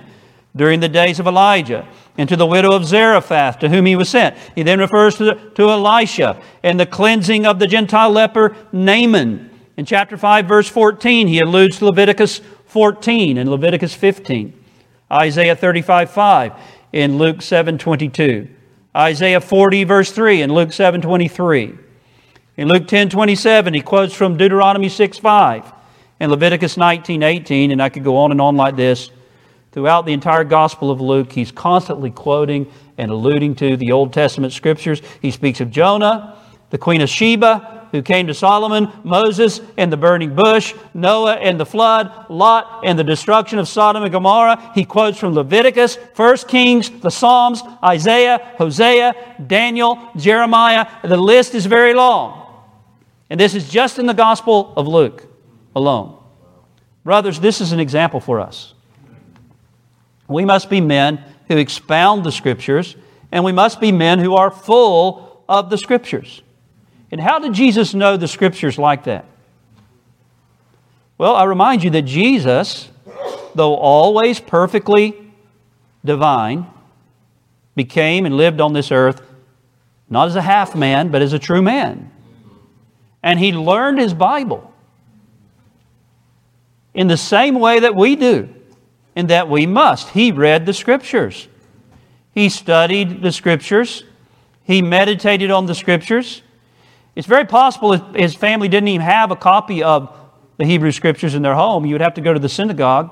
[0.56, 4.10] during the days of Elijah, and to the widow of Zarephath, to whom he was
[4.10, 4.38] sent.
[4.56, 9.50] He then refers to, to Elisha and the cleansing of the Gentile leper Naaman.
[9.78, 14.58] In chapter 5, verse 14, he alludes to Leviticus 14 and Leviticus 15.
[15.12, 16.54] Isaiah 35, 5
[16.93, 18.47] in Luke 7, 22.
[18.95, 21.78] Isaiah 40, verse 3 in Luke 7, 23.
[22.58, 25.74] In Luke 10, 27, he quotes from Deuteronomy 6, 5
[26.19, 29.10] and Leviticus 19, 18, and I could go on and on like this.
[29.72, 34.54] Throughout the entire Gospel of Luke, he's constantly quoting and alluding to the Old Testament
[34.54, 35.02] scriptures.
[35.22, 36.38] He speaks of Jonah,
[36.72, 41.60] the Queen of Sheba, who came to Solomon, Moses and the burning bush, Noah and
[41.60, 44.72] the flood, Lot and the destruction of Sodom and Gomorrah.
[44.74, 49.14] He quotes from Leviticus, 1 Kings, the Psalms, Isaiah, Hosea,
[49.46, 50.88] Daniel, Jeremiah.
[51.04, 52.38] The list is very long.
[53.30, 55.26] And this is just in the Gospel of Luke
[55.76, 56.18] alone.
[57.04, 58.74] Brothers, this is an example for us.
[60.32, 62.96] We must be men who expound the Scriptures,
[63.32, 66.41] and we must be men who are full of the Scriptures.
[67.12, 69.26] And how did Jesus know the Scriptures like that?
[71.17, 72.89] Well, I remind you that Jesus,
[73.54, 75.15] though always perfectly
[76.04, 76.65] divine,
[77.76, 79.22] became and lived on this earth
[80.10, 82.12] not as a half man, but as a true man.
[83.24, 84.74] And he learned his Bible
[86.94, 88.54] in the same way that we do
[89.15, 90.10] and that we must.
[90.10, 91.47] He read the Scriptures,
[92.34, 94.04] he studied the Scriptures,
[94.63, 96.41] he meditated on the Scriptures.
[97.15, 100.17] It's very possible his family didn't even have a copy of
[100.58, 103.12] the Hebrew Scriptures in their home, you would have to go to the synagogue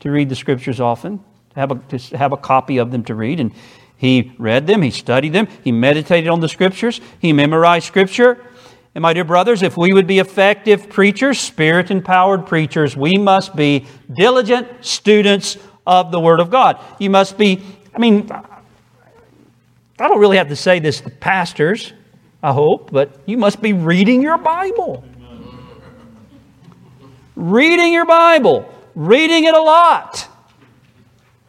[0.00, 3.14] to read the Scriptures often, to have a, to have a copy of them to
[3.14, 3.38] read.
[3.38, 3.52] And
[3.96, 8.44] he read them, he studied them, he meditated on the Scriptures, he memorized Scripture.
[8.94, 13.54] And my dear brothers, if we would be effective preachers, spirit empowered preachers, we must
[13.54, 16.82] be diligent students of the Word of God.
[16.98, 17.62] You must be,
[17.94, 21.92] I mean, I don't really have to say this to pastors,
[22.42, 25.04] I hope, but you must be reading your Bible.
[27.36, 30.28] Reading your Bible, reading it a lot,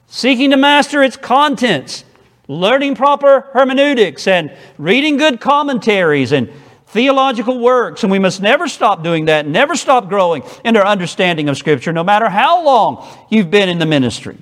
[0.08, 2.06] seeking to master its contents,
[2.47, 6.51] learning proper hermeneutics, and reading good commentaries and
[6.91, 11.47] theological works, and we must never stop doing that, never stop growing in our understanding
[11.47, 14.38] of Scripture, no matter how long you've been in the ministry.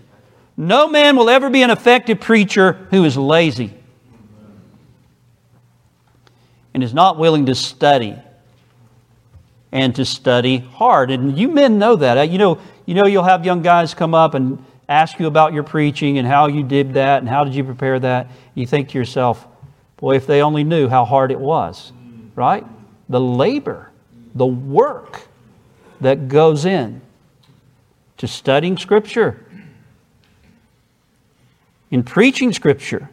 [0.57, 3.73] No man will ever be an effective preacher who is lazy
[6.73, 8.15] and is not willing to study
[9.71, 11.11] and to study hard.
[11.11, 12.17] And you men know that.
[12.17, 15.53] Uh, you know, you know you'll have young guys come up and ask you about
[15.53, 18.27] your preaching and how you did that and how did you prepare that.
[18.55, 19.45] You think to yourself,
[19.97, 21.93] boy, if they only knew how hard it was
[22.39, 22.65] right?
[23.09, 23.91] The labor,
[24.33, 25.27] the work
[25.99, 27.01] that goes in
[28.15, 29.45] to studying Scripture,
[31.91, 33.09] in preaching Scripture.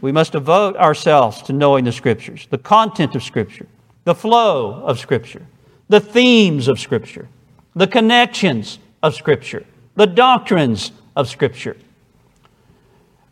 [0.00, 3.68] We must devote ourselves to knowing the Scriptures, the content of Scripture,
[4.02, 5.46] the flow of Scripture,
[5.88, 7.28] the themes of Scripture,
[7.76, 11.76] the connections of Scripture, the doctrines of Scripture.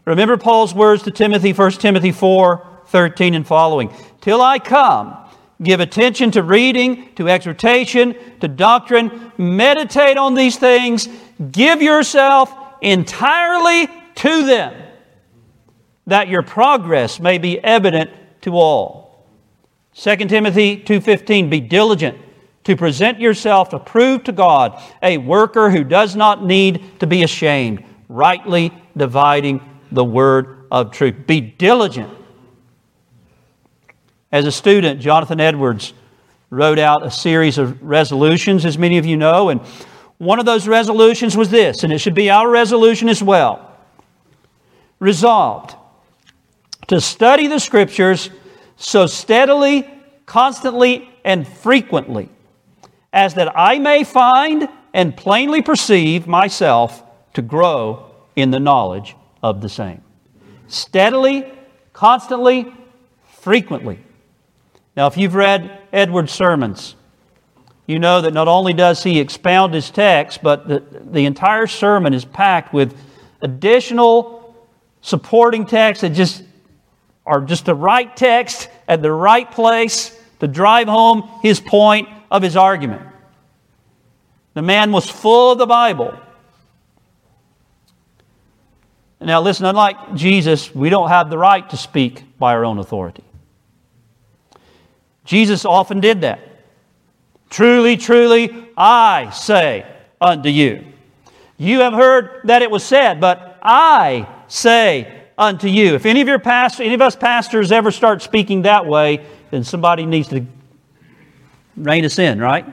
[0.05, 3.95] Remember Paul's words to Timothy, 1 Timothy 4 13 and following.
[4.21, 5.17] Till I come,
[5.63, 11.09] give attention to reading, to exhortation, to doctrine, meditate on these things,
[11.51, 14.75] give yourself entirely to them,
[16.07, 18.11] that your progress may be evident
[18.43, 19.25] to all.
[19.95, 22.19] 2 Timothy 2:15 Be diligent
[22.65, 27.85] to present yourself approved to God, a worker who does not need to be ashamed,
[28.09, 29.61] rightly dividing
[29.95, 31.27] the word of truth.
[31.27, 32.11] Be diligent.
[34.31, 35.93] As a student, Jonathan Edwards
[36.51, 39.61] wrote out a series of resolutions, as many of you know, and
[40.19, 43.77] one of those resolutions was this, and it should be our resolution as well.
[44.99, 45.75] Resolved
[46.89, 48.31] to study the Scriptures
[48.77, 49.89] so steadily,
[50.27, 52.29] constantly, and frequently
[53.13, 57.03] as that I may find and plainly perceive myself
[57.35, 60.03] to grow in the knowledge of the same.
[60.69, 61.51] Steadily,
[61.93, 62.73] constantly,
[63.41, 63.99] frequently.
[64.97, 66.95] Now, if you've read Edwards' sermons,
[67.87, 72.15] you know that not only does he expound his text, but the, the entire sermon
[72.15, 72.97] is packed with
[73.41, 74.55] additional
[75.01, 76.45] supporting texts that just
[77.27, 82.43] are just the right text at the right place to drive home his point of
[82.43, 83.03] his argument.
[84.55, 86.19] The man was full of the Bible.
[89.25, 93.25] Now, listen, unlike Jesus, we don't have the right to speak by our own authority.
[95.25, 96.41] Jesus often did that.
[97.51, 99.87] Truly, truly, I say
[100.21, 100.85] unto you.
[101.59, 105.95] You have heard that it was said, but I say unto you.
[105.95, 109.65] If any of your pastors, any of us pastors ever start speaking that way, then
[109.65, 110.45] somebody needs to
[111.77, 112.67] rein us in, right?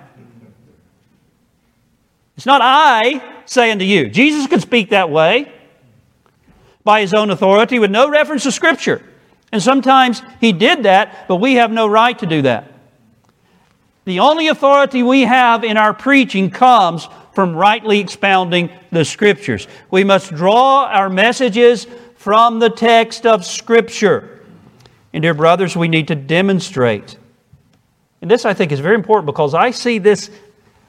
[2.38, 4.10] It's not I say unto you.
[4.10, 5.54] Jesus could speak that way
[6.90, 9.00] by his own authority with no reference to Scripture.
[9.52, 12.74] And sometimes he did that, but we have no right to do that.
[14.06, 19.68] The only authority we have in our preaching comes from rightly expounding the Scriptures.
[19.92, 24.42] We must draw our messages from the text of Scripture.
[25.14, 27.20] And, dear brothers, we need to demonstrate.
[28.24, 30.32] And this, I think, is very important because I see this,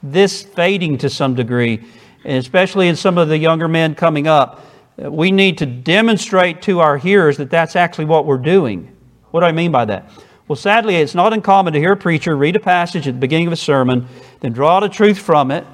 [0.02, 1.84] this fading to some degree,
[2.24, 4.64] especially in some of the younger men coming up.
[5.00, 8.94] We need to demonstrate to our hearers that that's actually what we're doing.
[9.30, 10.10] What do I mean by that?
[10.46, 13.46] Well, sadly, it's not uncommon to hear a preacher read a passage at the beginning
[13.46, 14.08] of a sermon,
[14.40, 15.64] then draw the truth from it,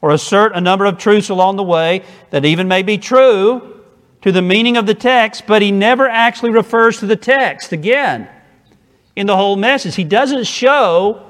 [0.00, 3.80] or assert a number of truths along the way that even may be true
[4.20, 8.28] to the meaning of the text, but he never actually refers to the text again
[9.16, 9.96] in the whole message.
[9.96, 11.26] He doesn't show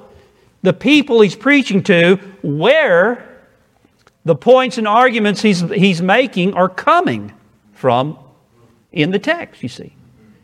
[0.62, 3.31] the people he's preaching to where
[4.24, 7.32] the points and arguments he's, he's making are coming
[7.72, 8.18] from
[8.92, 9.94] in the text, you see.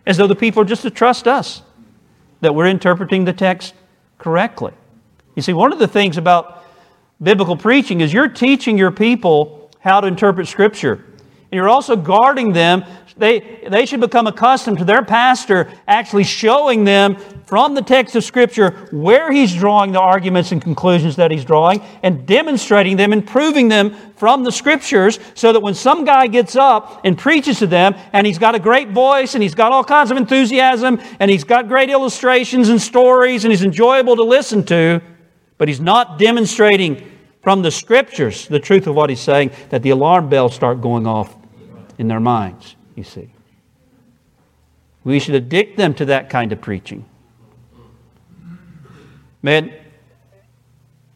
[0.07, 1.63] As though the people are just to trust us,
[2.41, 3.75] that we're interpreting the text
[4.19, 4.73] correctly.
[5.35, 6.65] You see, one of the things about
[7.23, 11.05] biblical preaching is you're teaching your people how to interpret Scripture.
[11.51, 12.85] And you're also guarding them
[13.19, 17.17] they, they should become accustomed to their pastor actually showing them
[17.49, 21.81] from the text of Scripture where he's drawing the arguments and conclusions that he's drawing
[22.03, 26.57] and demonstrating them and proving them from the Scriptures so that when some guy gets
[26.57, 29.83] up and preaches to them and he's got a great voice and he's got all
[29.83, 34.63] kinds of enthusiasm and he's got great illustrations and stories and he's enjoyable to listen
[34.63, 35.01] to,
[35.57, 39.89] but he's not demonstrating from the Scriptures the truth of what he's saying, that the
[39.89, 41.35] alarm bells start going off
[41.97, 43.33] in their minds you see.
[45.03, 47.07] We should addict them to that kind of preaching.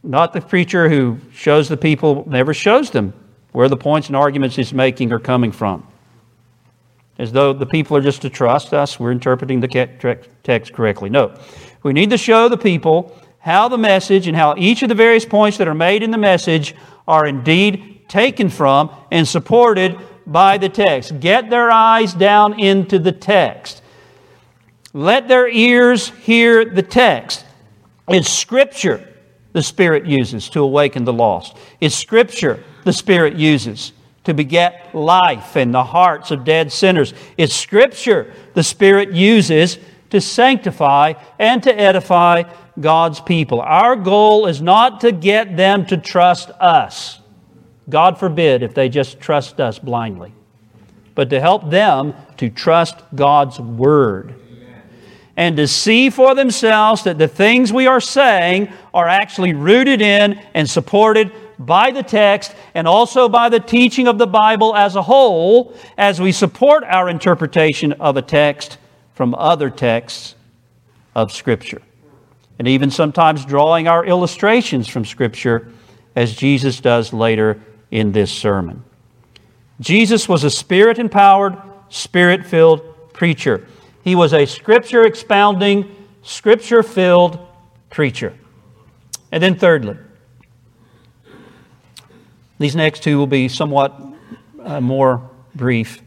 [0.03, 3.13] Not the preacher who shows the people, never shows them
[3.53, 5.87] where the points and arguments he's making are coming from.
[7.19, 9.69] As though the people are just to trust us, we're interpreting the
[10.43, 11.11] text correctly.
[11.11, 11.39] No.
[11.83, 15.25] We need to show the people how the message and how each of the various
[15.25, 16.75] points that are made in the message
[17.07, 21.21] are indeed taken from and supported by the text.
[21.21, 23.83] Get their eyes down into the text.
[24.93, 27.45] Let their ears hear the text.
[28.09, 29.09] It's Scripture
[29.53, 31.57] the Spirit uses to awaken the lost.
[31.81, 33.93] It's Scripture the Spirit uses
[34.25, 37.13] to beget life in the hearts of dead sinners.
[37.37, 39.79] It's Scripture the Spirit uses
[40.11, 42.45] to sanctify and to edify
[42.81, 43.61] God's people.
[43.61, 47.21] Our goal is not to get them to trust us.
[47.89, 50.33] God forbid if they just trust us blindly,
[51.15, 54.35] but to help them to trust God's Word
[55.37, 60.41] and to see for themselves that the things we are saying are actually rooted in
[60.55, 65.03] and supported by the text and also by the teaching of the Bible as a
[65.03, 68.79] whole as we support our interpretation of a text
[69.15, 70.35] from other texts
[71.15, 71.83] of Scripture.
[72.59, 75.73] And even sometimes drawing our illustrations from Scripture
[76.15, 78.85] as Jesus does later in this sermon.
[79.81, 81.57] Jesus was a spirit empowered,
[81.89, 83.67] spirit filled preacher.
[84.03, 87.39] He was a scripture expounding, scripture filled
[87.91, 88.35] preacher.
[89.31, 89.97] And then, thirdly,
[92.59, 94.01] these next two will be somewhat
[94.63, 96.03] uh, more brief.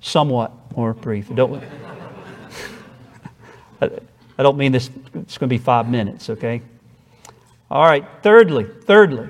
[0.00, 1.28] Somewhat more brief.
[1.34, 1.62] Don't,
[3.80, 6.62] I don't mean this, it's going to be five minutes, okay?
[7.70, 9.28] All right, thirdly, thirdly,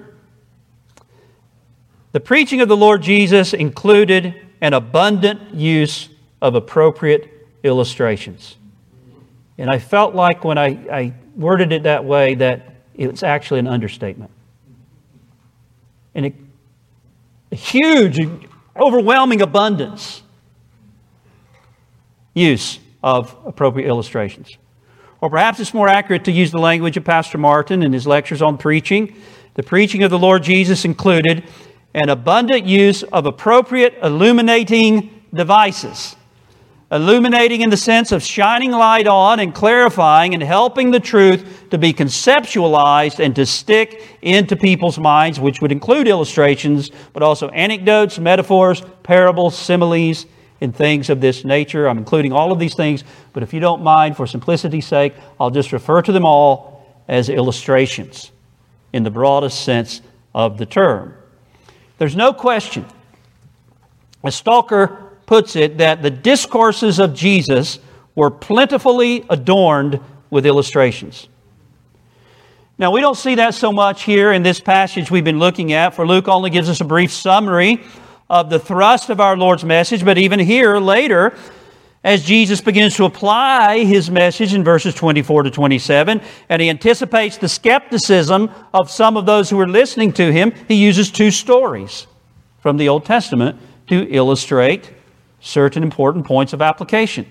[2.12, 6.08] the preaching of the Lord Jesus included an abundant use
[6.40, 8.56] of appropriate illustrations.
[9.58, 13.66] And I felt like when I, I worded it that way that it's actually an
[13.66, 14.30] understatement.
[16.14, 16.32] And a,
[17.52, 18.18] a huge,
[18.76, 20.22] overwhelming abundance
[22.34, 24.48] use of appropriate illustrations.
[25.20, 28.42] Or perhaps it's more accurate to use the language of Pastor Martin in his lectures
[28.42, 29.16] on preaching.
[29.54, 31.44] The preaching of the Lord Jesus included
[31.94, 36.16] an abundant use of appropriate illuminating devices.
[36.92, 41.78] Illuminating in the sense of shining light on and clarifying and helping the truth to
[41.78, 48.18] be conceptualized and to stick into people's minds, which would include illustrations, but also anecdotes,
[48.18, 50.26] metaphors, parables, similes,
[50.60, 51.88] and things of this nature.
[51.88, 55.50] I'm including all of these things, but if you don't mind, for simplicity's sake, I'll
[55.50, 58.32] just refer to them all as illustrations
[58.92, 60.02] in the broadest sense
[60.34, 61.14] of the term.
[61.96, 62.84] There's no question,
[64.22, 67.78] A Stalker puts it, that the discourses of Jesus
[68.14, 70.00] were plentifully adorned
[70.30, 71.28] with illustrations.
[72.78, 75.94] Now, we don't see that so much here in this passage we've been looking at,
[75.94, 77.82] for Luke only gives us a brief summary
[78.28, 81.34] of the thrust of our Lord's message, but even here later,
[82.02, 87.36] as Jesus begins to apply his message in verses 24 to 27, and he anticipates
[87.36, 92.06] the skepticism of some of those who are listening to him, he uses two stories
[92.60, 94.90] from the Old Testament to illustrate
[95.42, 97.26] certain important points of application.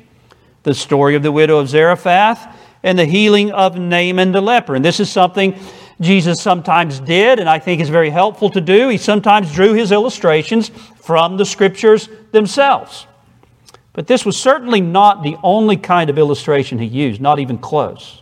[0.64, 4.76] The story of the widow of Zarephath and the healing of Naaman the leper.
[4.76, 5.58] And this is something
[6.00, 8.90] Jesus sometimes did, and I think is very helpful to do.
[8.90, 13.08] He sometimes drew his illustrations from the scriptures themselves.
[13.94, 18.22] But this was certainly not the only kind of illustration he used, not even close.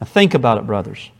[0.00, 1.10] Now think about it, brothers.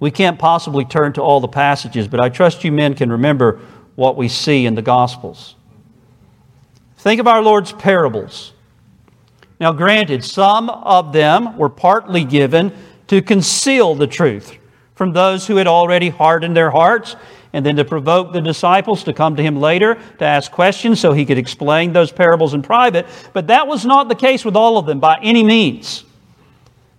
[0.00, 3.60] We can't possibly turn to all the passages, but I trust you men can remember
[3.94, 5.54] what we see in the Gospels.
[6.98, 8.52] Think of our Lord's parables.
[9.60, 12.72] Now, granted, some of them were partly given
[13.06, 14.56] to conceal the truth
[14.94, 17.16] from those who had already hardened their hearts,
[17.52, 21.12] and then to provoke the disciples to come to him later to ask questions so
[21.12, 23.06] he could explain those parables in private.
[23.32, 26.04] But that was not the case with all of them by any means.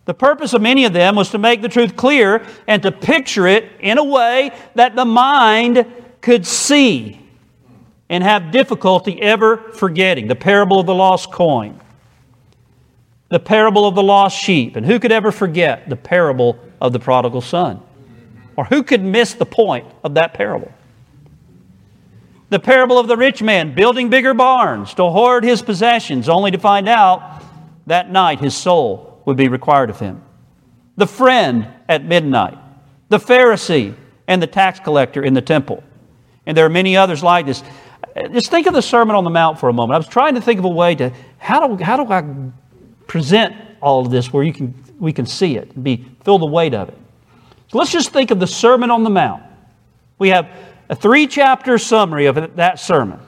[0.06, 3.48] The purpose of many of them was to make the truth clear and to picture
[3.48, 5.86] it in a way that the mind
[6.26, 7.20] could see
[8.10, 10.28] and have difficulty ever forgetting.
[10.28, 11.80] The parable of the lost coin,
[13.30, 14.76] the parable of the lost sheep.
[14.76, 17.80] And who could ever forget the parable of the prodigal son?
[18.56, 20.72] Or who could miss the point of that parable?
[22.50, 26.58] The parable of the rich man building bigger barns to hoard his possessions, only to
[26.58, 27.44] find out
[27.86, 30.24] that night his soul would be required of him.
[30.98, 32.58] The friend at midnight,
[33.10, 33.94] the Pharisee
[34.28, 35.84] and the tax collector in the temple.
[36.46, 37.64] And there are many others like this.
[38.32, 39.96] Just think of the Sermon on the Mount for a moment.
[39.96, 42.24] I was trying to think of a way to how do, how do I
[43.08, 46.46] present all of this where you can, we can see it and be, feel the
[46.46, 46.98] weight of it.
[47.70, 49.44] So let's just think of the Sermon on the Mount.
[50.18, 50.50] We have
[50.90, 53.20] a three chapter summary of that sermon.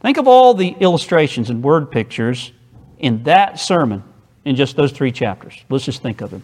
[0.00, 2.52] Think of all the illustrations and word pictures
[2.98, 4.02] in that sermon
[4.44, 5.64] in just those three chapters.
[5.70, 6.42] Let's just think of them.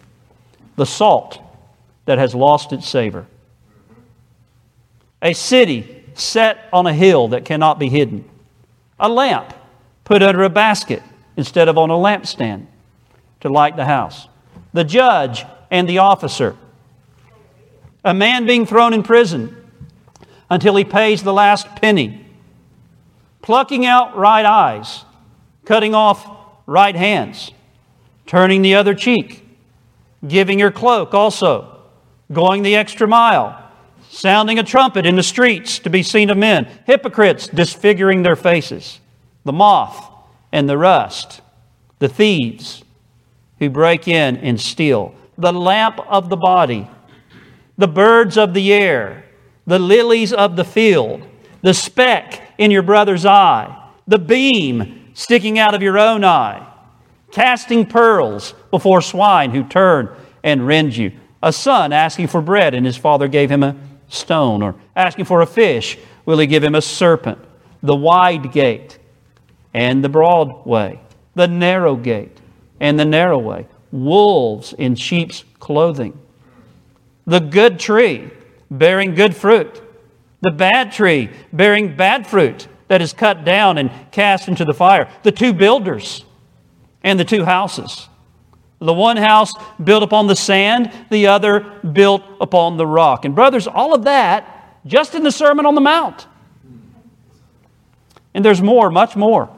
[0.77, 1.39] The salt
[2.05, 3.27] that has lost its savor,
[5.21, 8.27] a city set on a hill that cannot be hidden,
[8.99, 9.53] a lamp
[10.03, 11.01] put under a basket
[11.37, 12.65] instead of on a lampstand
[13.39, 14.27] to light the house,
[14.73, 16.55] the judge and the officer,
[18.03, 19.55] a man being thrown in prison
[20.49, 22.25] until he pays the last penny,
[23.41, 25.05] plucking out right eyes,
[25.65, 26.29] cutting off
[26.65, 27.51] right hands,
[28.25, 29.47] turning the other cheek,
[30.27, 31.79] giving your cloak also,
[32.31, 33.60] going the extra mile,
[34.11, 38.99] sounding a trumpet in the streets to be seen of men, hypocrites disfiguring their faces,
[39.45, 40.11] the moth
[40.51, 41.41] and the rust,
[41.99, 42.83] the thieves
[43.59, 46.89] who break in and steal, the lamp of the body,
[47.77, 49.23] the birds of the air,
[49.65, 51.25] the lilies of the field,
[51.61, 56.67] the speck in your brother's eye, the beam sticking out of your own eye,
[57.31, 62.85] casting pearls before swine who turn and rend you, a son asking for bread and
[62.85, 63.75] his father gave him a
[64.11, 67.39] stone, or asking for a fish, will he give him a serpent?
[67.81, 68.99] The wide gate
[69.73, 70.99] and the broad way,
[71.33, 72.37] the narrow gate
[72.79, 76.19] and the narrow way, wolves in sheep's clothing,
[77.25, 78.29] the good tree
[78.69, 79.81] bearing good fruit,
[80.41, 85.09] the bad tree bearing bad fruit that is cut down and cast into the fire,
[85.23, 86.25] the two builders
[87.03, 88.09] and the two houses.
[88.81, 89.53] The one house
[89.83, 93.25] built upon the sand, the other built upon the rock.
[93.25, 96.25] And, brothers, all of that just in the Sermon on the Mount.
[98.33, 99.55] And there's more, much more.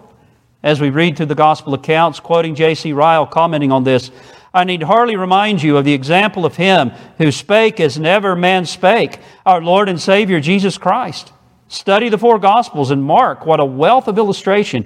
[0.61, 2.91] As we read through the gospel accounts, quoting J.C.
[2.91, 4.11] Ryle, commenting on this,
[4.53, 8.65] I need hardly remind you of the example of him who spake as never man
[8.65, 11.31] spake, our Lord and Savior Jesus Christ.
[11.69, 14.85] Study the four gospels and mark what a wealth of illustration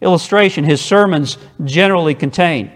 [0.00, 2.72] illustration his sermons generally contain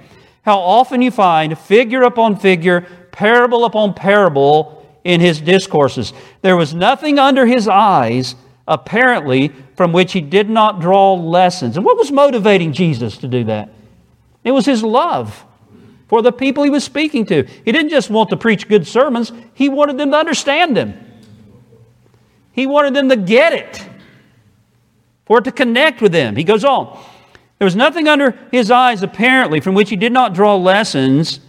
[0.46, 6.12] how often you find figure upon figure, parable upon parable in his discourses.
[6.40, 8.36] There was nothing under his eyes,
[8.68, 11.76] apparently, from which he did not draw lessons.
[11.76, 13.70] And what was motivating Jesus to do that?
[14.44, 15.44] It was his love
[16.06, 17.42] for the people he was speaking to.
[17.64, 20.94] He didn't just want to preach good sermons, he wanted them to understand them.
[22.52, 23.84] He wanted them to get it,
[25.26, 26.36] for it to connect with them.
[26.36, 26.96] He goes on.
[27.58, 31.40] There was nothing under his eyes, apparently, from which he did not draw lessons.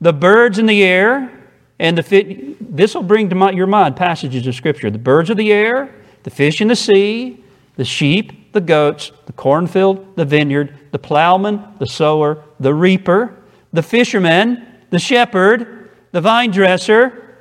[0.00, 1.38] The birds in the air
[1.78, 5.36] And the this will bring to my, your mind passages of Scripture the birds of
[5.36, 7.42] the air, the fish in the sea,
[7.76, 13.36] the sheep, the goats, the cornfield, the vineyard, the plowman, the sower, the reaper,
[13.72, 17.36] the fisherman, the shepherd, the vine dresser,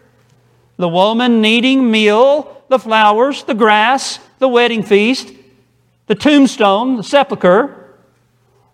[0.77, 5.33] the woman kneading meal, the flowers, the grass, the wedding feast,
[6.05, 7.76] the tombstone, the sepulchre,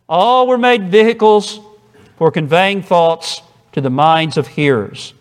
[0.08, 1.60] all were made vehicles
[2.18, 3.42] for conveying thoughts
[3.72, 5.14] to the minds of hearers.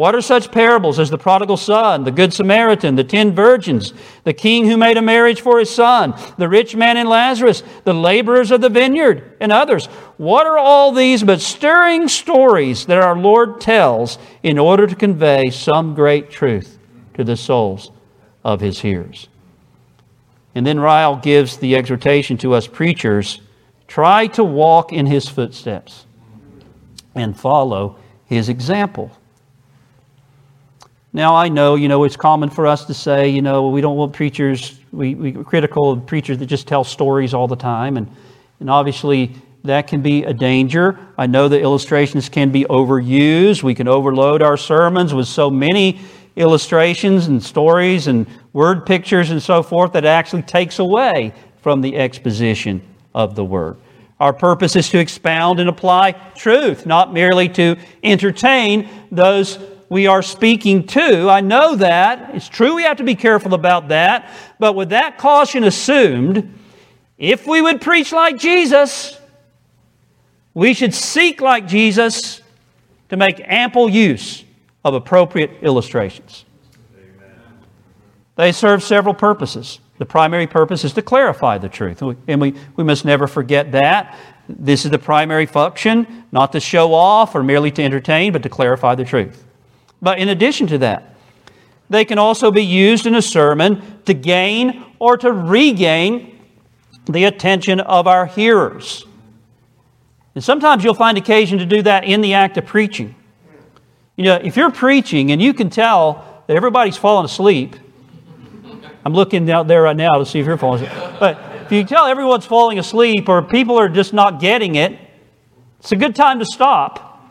[0.00, 3.92] What are such parables as the prodigal son, the good Samaritan, the ten virgins,
[4.24, 7.92] the king who made a marriage for his son, the rich man and Lazarus, the
[7.92, 9.86] laborers of the vineyard, and others?
[10.16, 15.50] What are all these but stirring stories that our Lord tells in order to convey
[15.50, 16.78] some great truth
[17.14, 17.90] to the souls
[18.42, 19.28] of his hearers?
[20.54, 23.40] And then Ryle gives the exhortation to us preachers
[23.90, 26.06] try to walk in his footsteps
[27.16, 29.10] and follow his example.
[31.12, 33.96] Now, I know, you know, it's common for us to say, you know, we don't
[33.96, 37.96] want preachers, we, we're critical of preachers that just tell stories all the time.
[37.96, 38.08] And,
[38.60, 39.34] and obviously,
[39.64, 40.96] that can be a danger.
[41.18, 43.64] I know that illustrations can be overused.
[43.64, 45.98] We can overload our sermons with so many
[46.36, 51.80] illustrations and stories and word pictures and so forth that it actually takes away from
[51.80, 52.82] the exposition
[53.14, 53.76] of the word.
[54.18, 59.58] Our purpose is to expound and apply truth, not merely to entertain those
[59.88, 61.28] we are speaking to.
[61.28, 62.34] I know that.
[62.34, 64.30] It's true we have to be careful about that.
[64.58, 66.54] But with that caution assumed,
[67.18, 69.18] if we would preach like Jesus,
[70.54, 72.40] we should seek like Jesus
[73.08, 74.44] to make ample use
[74.84, 76.44] of appropriate illustrations.
[76.94, 77.40] Amen.
[78.36, 79.80] They serve several purposes.
[80.00, 84.16] The primary purpose is to clarify the truth, and we, we must never forget that.
[84.48, 88.48] This is the primary function, not to show off or merely to entertain, but to
[88.48, 89.44] clarify the truth.
[90.00, 91.14] But in addition to that,
[91.90, 96.40] they can also be used in a sermon to gain or to regain
[97.04, 99.04] the attention of our hearers.
[100.34, 103.14] And sometimes you'll find occasion to do that in the act of preaching.
[104.16, 107.76] You know, if you're preaching and you can tell that everybody's falling asleep,
[109.04, 111.14] I'm looking out there right now to see if you're falling asleep.
[111.18, 114.98] But if you tell everyone's falling asleep or people are just not getting it,
[115.78, 117.24] it's a good time to stop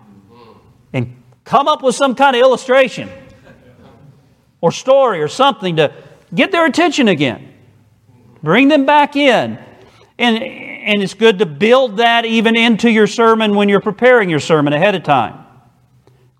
[0.94, 3.10] and come up with some kind of illustration
[4.62, 5.94] or story or something to
[6.34, 7.54] get their attention again.
[8.42, 9.60] Bring them back in.
[10.18, 14.40] And, and it's good to build that even into your sermon when you're preparing your
[14.40, 15.46] sermon ahead of time.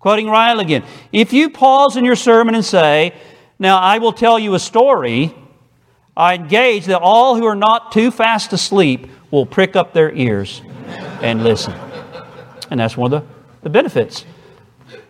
[0.00, 3.14] Quoting Ryle again If you pause in your sermon and say,
[3.60, 5.32] Now I will tell you a story,
[6.16, 10.60] I engage that all who are not too fast asleep will prick up their ears
[11.22, 11.72] and listen.
[12.70, 13.28] And that's one of the,
[13.62, 14.24] the benefits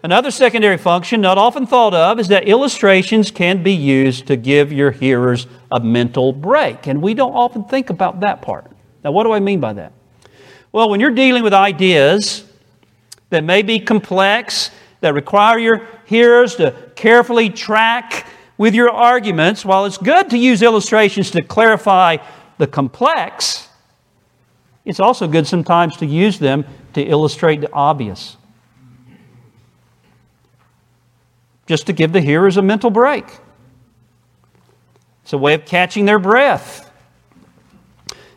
[0.03, 4.73] Another secondary function, not often thought of, is that illustrations can be used to give
[4.73, 6.87] your hearers a mental break.
[6.87, 8.71] And we don't often think about that part.
[9.05, 9.93] Now, what do I mean by that?
[10.73, 12.45] Well, when you're dealing with ideas
[13.29, 14.71] that may be complex,
[15.01, 18.27] that require your hearers to carefully track
[18.61, 22.19] with your arguments, while it's good to use illustrations to clarify
[22.59, 23.71] the complex,
[24.85, 28.37] it's also good sometimes to use them to illustrate the obvious.
[31.71, 33.25] just to give the hearers a mental break.
[35.23, 36.91] It's a way of catching their breath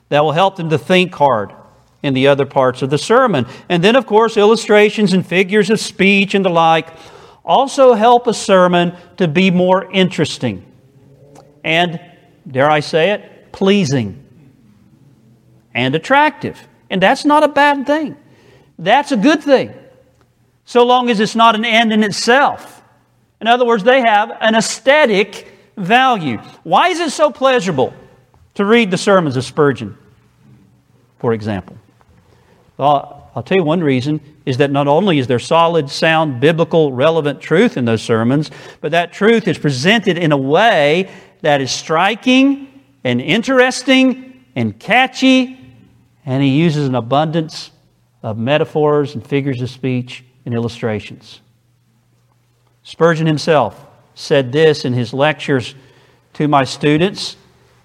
[0.09, 1.51] that will help them to think hard
[2.03, 3.47] in the other parts of the sermon.
[3.69, 6.89] And then, of course, illustrations and figures of speech and the like
[7.44, 10.66] also help a sermon to be more interesting
[11.64, 12.00] and,
[12.50, 14.24] dare I say it, pleasing
[15.74, 16.60] and attractive.
[16.89, 18.18] And that's not a bad thing.
[18.78, 19.74] That's a good thing,
[20.66, 22.82] so long as it's not an end in itself.
[23.39, 26.38] In other words, they have an aesthetic value.
[26.64, 27.94] Why is it so pleasurable
[28.56, 29.98] to read the sermons of Spurgeon,
[31.20, 31.78] for example?
[32.78, 36.91] Well, I'll tell you one reason is that not only is there solid, sound, biblical,
[36.91, 41.10] relevant truth in those sermons, but that truth is presented in a way
[41.41, 42.68] that is striking
[43.04, 45.60] and interesting and catchy,
[46.26, 47.72] and he uses an abundance
[48.22, 51.41] of metaphors and figures of speech and illustrations.
[52.84, 53.86] Spurgeon himself
[54.16, 55.76] said this in his lectures
[56.34, 57.38] to my students.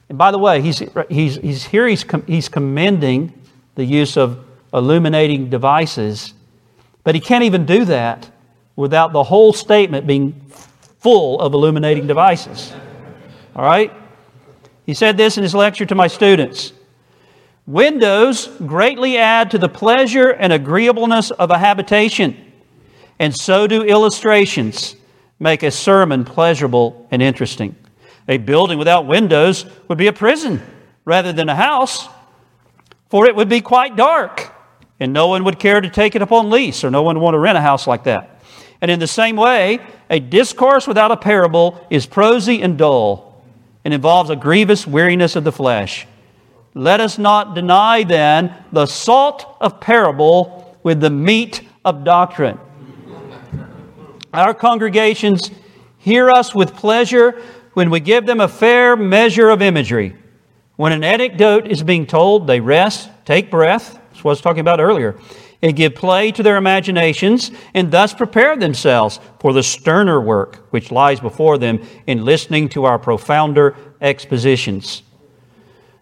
[0.08, 3.32] And by the way, he's, he's, he's here he's, he's commending
[3.74, 6.34] the use of illuminating devices,
[7.08, 8.30] but he can't even do that
[8.76, 10.38] without the whole statement being
[11.00, 12.70] full of illuminating devices.
[13.56, 13.90] All right?
[14.84, 16.74] He said this in his lecture to my students
[17.66, 22.36] Windows greatly add to the pleasure and agreeableness of a habitation
[23.18, 24.94] And so do illustrations
[25.38, 27.74] make a sermon pleasurable and interesting.
[28.28, 30.60] A building without windows would be a prison
[31.06, 32.06] rather than a house,
[33.08, 34.52] for it would be quite dark,
[35.00, 37.34] and no one would care to take it upon lease, or no one would want
[37.34, 38.42] to rent a house like that.
[38.80, 39.80] And in the same way,
[40.10, 43.42] a discourse without a parable is prosy and dull,
[43.84, 46.06] and involves a grievous weariness of the flesh.
[46.74, 52.58] Let us not deny then the salt of parable with the meat of doctrine.
[54.32, 55.50] Our congregations
[55.96, 57.42] hear us with pleasure
[57.72, 60.16] when we give them a fair measure of imagery.
[60.76, 63.98] When an anecdote is being told, they rest, take breath.
[64.18, 65.14] That's what I was talking about earlier.
[65.62, 70.90] And give play to their imaginations and thus prepare themselves for the sterner work which
[70.90, 75.04] lies before them in listening to our profounder expositions.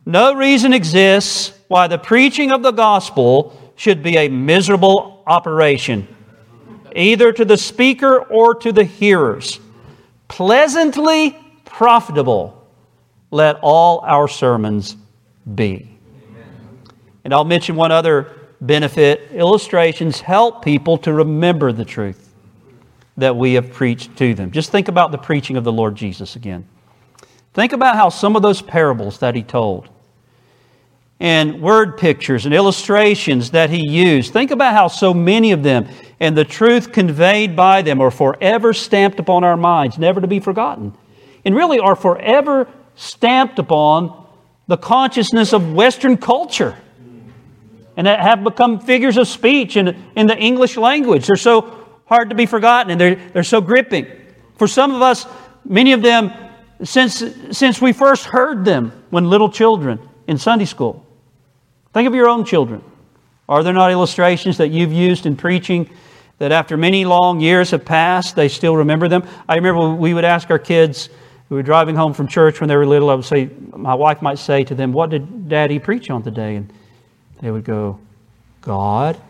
[0.07, 6.09] No reason exists why the preaching of the gospel should be a miserable operation
[6.95, 9.61] either to the speaker or to the hearers.
[10.29, 12.67] Pleasantly profitable,
[13.31, 14.97] let all our sermons
[15.55, 15.96] be.
[17.27, 22.33] And I'll mention one other benefit illustrations help people to remember the truth
[23.17, 24.53] that we have preached to them.
[24.53, 26.69] Just think about the preaching of the Lord Jesus again.
[27.53, 29.89] Think about how some of those parables that he told
[31.19, 34.33] and word pictures and illustrations that he used.
[34.33, 35.89] Think about how so many of them
[36.21, 40.39] and the truth conveyed by them are forever stamped upon our minds, never to be
[40.39, 40.95] forgotten,
[41.45, 44.27] and really are forever stamped upon
[44.69, 46.77] the consciousness of Western culture
[47.97, 51.27] and that have become figures of speech in, in the English language.
[51.27, 54.07] They're so hard to be forgotten and they're, they're so gripping.
[54.57, 55.27] For some of us,
[55.65, 56.33] many of them,
[56.85, 61.07] since, since we first heard them when little children in Sunday school,
[61.97, 62.85] Think of your own children.
[63.49, 65.89] Are there not illustrations that you've used in preaching
[66.37, 69.27] that after many long years have passed, they still remember them?
[69.49, 71.09] I remember we would ask our kids,
[71.49, 74.21] we were driving home from church when they were little, I would say, my wife
[74.21, 76.57] might say to them, What did daddy preach on today?
[76.57, 76.71] And
[77.41, 77.99] they would go,
[78.63, 79.21] God.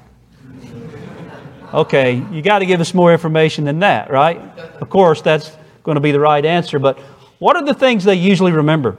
[1.75, 4.39] okay, you got to give us more information than that, right?
[4.81, 5.51] Of course, that's
[5.83, 6.99] going to be the right answer, but
[7.39, 8.97] what are the things they usually remember?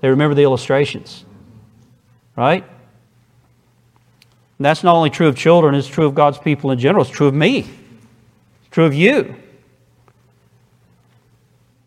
[0.00, 1.24] They remember the illustrations.
[2.36, 2.64] Right?
[4.60, 7.02] And that's not only true of children, it's true of God's people in general.
[7.02, 7.60] It's true of me.
[7.60, 9.36] It's true of you.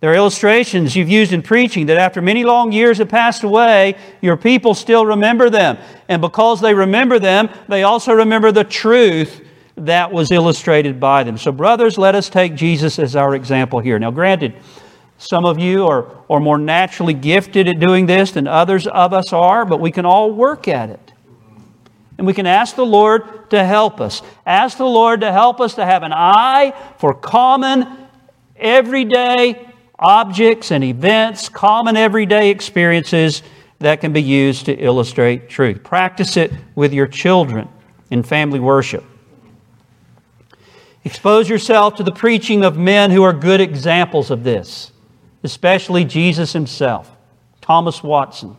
[0.03, 3.95] There are illustrations you've used in preaching that after many long years have passed away,
[4.19, 5.77] your people still remember them.
[6.09, 9.47] And because they remember them, they also remember the truth
[9.77, 11.37] that was illustrated by them.
[11.37, 13.97] So, brothers, let us take Jesus as our example here.
[13.97, 14.55] Now, granted,
[15.19, 19.31] some of you are, are more naturally gifted at doing this than others of us
[19.31, 21.13] are, but we can all work at it.
[22.17, 24.21] And we can ask the Lord to help us.
[24.45, 27.87] Ask the Lord to help us to have an eye for common,
[28.57, 29.69] everyday
[30.03, 33.41] objects and events, common everyday experiences
[33.79, 35.83] that can be used to illustrate truth.
[35.83, 37.67] Practice it with your children
[38.11, 39.03] in family worship.
[41.03, 44.93] Expose yourself to the preaching of men who are good examples of this
[45.43, 47.11] especially Jesus himself,
[47.61, 48.57] Thomas Watson,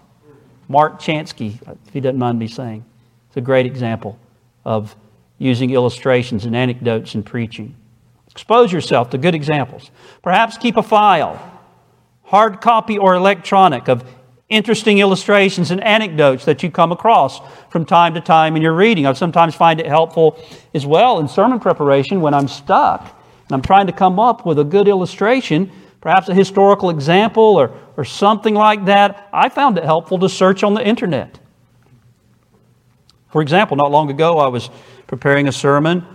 [0.68, 2.84] Mark Chanski, if he doesn't mind me saying.
[3.28, 4.18] It's a great example
[4.64, 4.94] of
[5.38, 7.74] using illustrations and anecdotes in preaching.
[8.34, 9.90] Expose yourself to good examples.
[10.22, 11.40] Perhaps keep a file,
[12.24, 14.04] hard copy or electronic, of
[14.48, 19.06] interesting illustrations and anecdotes that you come across from time to time in your reading.
[19.06, 20.38] I sometimes find it helpful
[20.74, 23.00] as well in sermon preparation when I'm stuck
[23.46, 25.70] and I'm trying to come up with a good illustration
[26.04, 30.62] perhaps a historical example or, or something like that, I found it helpful to search
[30.62, 31.38] on the internet.
[33.30, 34.68] For example, not long ago, I was
[35.06, 36.06] preparing a sermon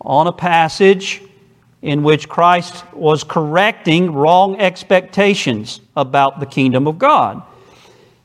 [0.00, 1.22] on a passage
[1.82, 7.42] in which Christ was correcting wrong expectations about the kingdom of God.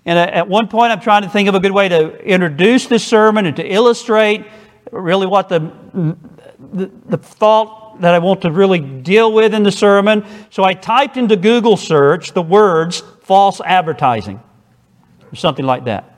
[0.06, 3.04] And at one point, I'm trying to think of a good way to introduce this
[3.04, 4.46] sermon and to illustrate
[4.92, 5.72] really what the,
[6.74, 10.26] the, the thought that I want to really deal with in the sermon.
[10.50, 14.42] So I typed into Google search the words false advertising
[15.32, 16.18] or something like that.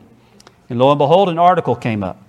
[0.69, 2.21] And lo and behold, an article came up.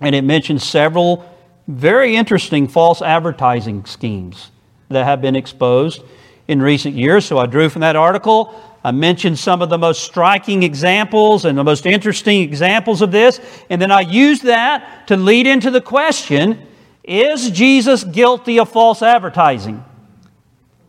[0.00, 1.29] And it mentioned several
[1.76, 4.50] very interesting false advertising schemes
[4.88, 6.02] that have been exposed
[6.48, 7.24] in recent years.
[7.24, 8.60] So I drew from that article.
[8.82, 13.40] I mentioned some of the most striking examples and the most interesting examples of this.
[13.68, 16.66] And then I used that to lead into the question
[17.04, 19.84] is Jesus guilty of false advertising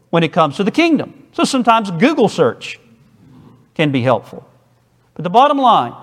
[0.10, 1.28] when it comes to the kingdom?
[1.32, 2.80] So sometimes Google search
[3.76, 4.48] can be helpful.
[5.14, 5.94] But the bottom line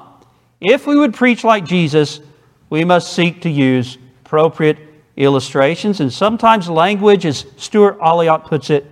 [0.60, 2.20] if we would preach like Jesus,
[2.68, 3.96] we must seek to use
[4.28, 4.76] appropriate
[5.16, 8.84] illustrations, and sometimes language, as Stuart Olyott puts it,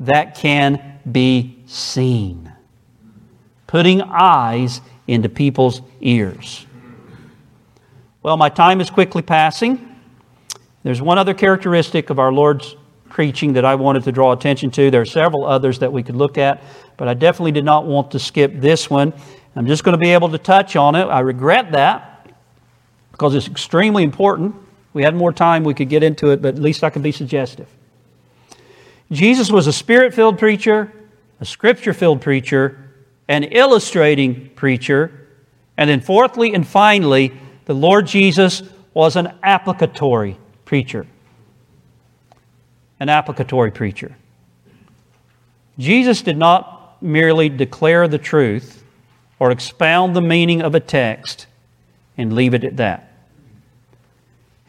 [0.00, 2.52] that can be seen.
[3.68, 6.66] Putting eyes into people's ears.
[8.24, 9.88] Well, my time is quickly passing.
[10.82, 12.74] There's one other characteristic of our Lord's
[13.08, 14.90] preaching that I wanted to draw attention to.
[14.90, 16.60] There are several others that we could look at,
[16.96, 19.12] but I definitely did not want to skip this one.
[19.54, 21.04] I'm just going to be able to touch on it.
[21.04, 22.32] I regret that
[23.12, 24.56] because it's extremely important.
[24.92, 27.12] We had more time, we could get into it, but at least I can be
[27.12, 27.68] suggestive.
[29.10, 30.92] Jesus was a spirit filled preacher,
[31.40, 32.90] a scripture filled preacher,
[33.28, 35.28] an illustrating preacher,
[35.76, 37.32] and then, fourthly and finally,
[37.64, 38.62] the Lord Jesus
[38.94, 41.06] was an applicatory preacher.
[43.00, 44.14] An applicatory preacher.
[45.78, 48.84] Jesus did not merely declare the truth
[49.38, 51.46] or expound the meaning of a text
[52.16, 53.11] and leave it at that.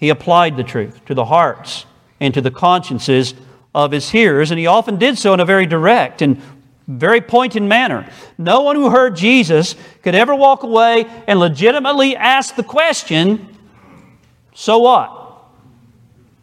[0.04, 1.86] He applied the truth to the hearts
[2.20, 3.34] and to the consciences
[3.74, 6.42] of his hearers, and he often did so in a very direct and
[6.90, 8.12] very pointed manner.
[8.38, 13.48] No one who heard Jesus could ever walk away and legitimately ask the question,
[14.54, 15.46] So what?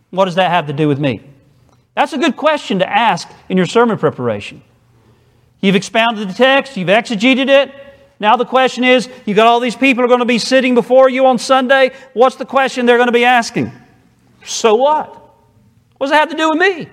[0.09, 1.21] What does that have to do with me?
[1.95, 4.63] That's a good question to ask in your sermon preparation.
[5.61, 7.75] You've expounded the text, you've exegeted it.
[8.21, 11.09] Now the question is, you've got all these people are going to be sitting before
[11.09, 11.93] you on Sunday.
[12.13, 13.73] What's the question they're going to be asking?
[14.45, 15.09] So what?
[15.97, 16.89] What does it have to do with me?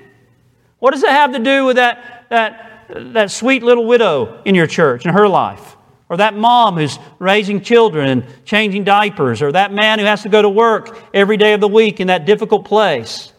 [0.80, 4.68] What does it have to do with that, that, that sweet little widow in your
[4.68, 5.76] church and her life?
[6.10, 10.30] Or that mom who's raising children and changing diapers, or that man who has to
[10.30, 13.34] go to work every day of the week in that difficult place,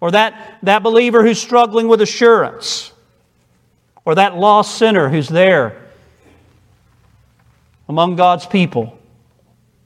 [0.00, 2.92] or that, that believer who's struggling with assurance,
[4.04, 5.85] or that lost sinner who's there
[7.88, 8.98] among God's people.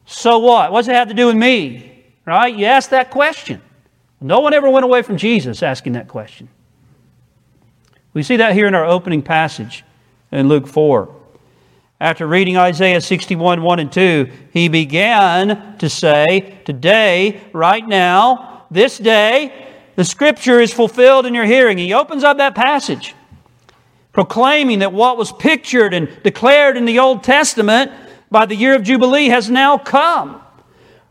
[0.06, 0.72] So what?
[0.72, 2.04] What does it have to do with me?
[2.24, 2.54] Right?
[2.54, 3.62] You ask that question.
[4.20, 6.48] No one ever went away from Jesus asking that question.
[8.12, 9.84] We see that here in our opening passage
[10.32, 11.14] in Luke 4.
[12.00, 18.98] After reading Isaiah 61, 1 and 2, he began to say, Today, right now, this
[18.98, 21.76] day, the scripture is fulfilled in your hearing.
[21.76, 23.14] He opens up that passage,
[24.12, 27.92] proclaiming that what was pictured and declared in the Old Testament
[28.30, 30.40] by the year of Jubilee has now come.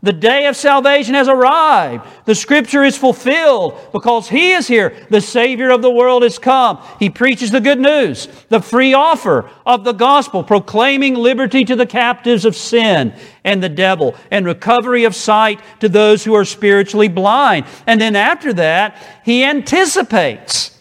[0.02, 2.06] The day of salvation has arrived.
[2.24, 4.94] The scripture is fulfilled because He is here.
[5.10, 6.82] The Savior of the world has come.
[6.98, 11.84] He preaches the good news, the free offer of the gospel, proclaiming liberty to the
[11.84, 13.12] captives of sin
[13.44, 17.66] and the devil, and recovery of sight to those who are spiritually blind.
[17.86, 20.79] And then after that, He anticipates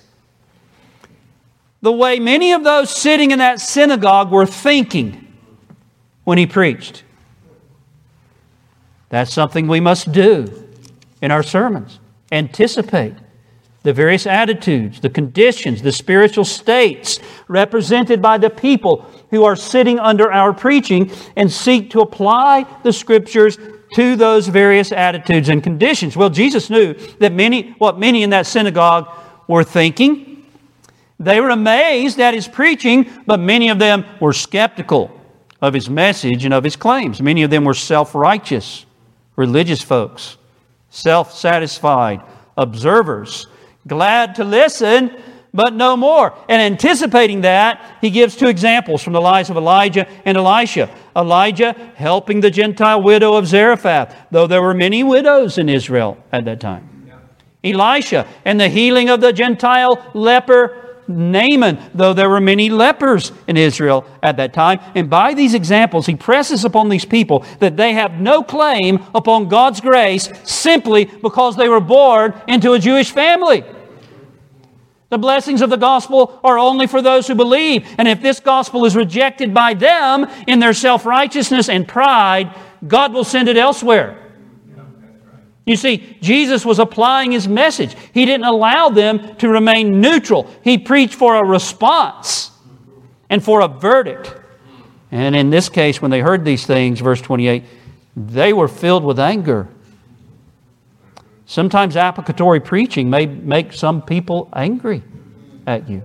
[1.82, 5.34] the way many of those sitting in that synagogue were thinking
[6.24, 7.04] when He preached.
[9.10, 10.68] That's something we must do
[11.22, 12.00] in our sermons.
[12.32, 13.16] Anticipate
[13.84, 19.98] the various attitudes, the conditions, the spiritual states represented by the people who are sitting
[20.00, 23.58] under our preaching and seek to apply the scriptures
[23.94, 26.16] to those various attitudes and conditions.
[26.16, 29.08] Well, Jesus knew that many, what many in that synagogue
[29.48, 30.29] were thinking.
[31.20, 35.12] They were amazed at his preaching, but many of them were skeptical
[35.62, 37.22] of his message and of his claims.
[37.22, 38.86] Many of them were self righteous
[39.36, 40.38] religious folks,
[40.90, 42.22] self satisfied
[42.58, 43.48] observers,
[43.88, 45.16] glad to listen,
[45.54, 46.34] but no more.
[46.48, 50.90] And anticipating that, he gives two examples from the lives of Elijah and Elisha.
[51.16, 56.46] Elijah helping the Gentile widow of Zarephath, though there were many widows in Israel at
[56.46, 56.86] that time.
[57.64, 60.79] Elisha and the healing of the Gentile leper
[61.10, 64.80] Naaman, though there were many lepers in Israel at that time.
[64.94, 69.50] And by these examples, he presses upon these people that they have no claim upon
[69.50, 73.64] God's grace simply because they were born into a Jewish family.
[75.10, 77.88] The blessings of the gospel are only for those who believe.
[77.98, 82.56] And if this gospel is rejected by them in their self righteousness and pride,
[82.88, 84.29] God will send it elsewhere.
[85.70, 87.96] You see, Jesus was applying his message.
[88.12, 90.50] He didn't allow them to remain neutral.
[90.64, 92.50] He preached for a response
[93.30, 94.34] and for a verdict.
[95.12, 97.64] And in this case, when they heard these things, verse 28,
[98.16, 99.68] they were filled with anger.
[101.46, 105.04] Sometimes applicatory preaching may make some people angry
[105.68, 106.02] at you.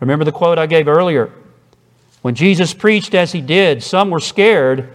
[0.00, 1.30] Remember the quote I gave earlier?
[2.22, 4.92] When Jesus preached as he did, some were scared,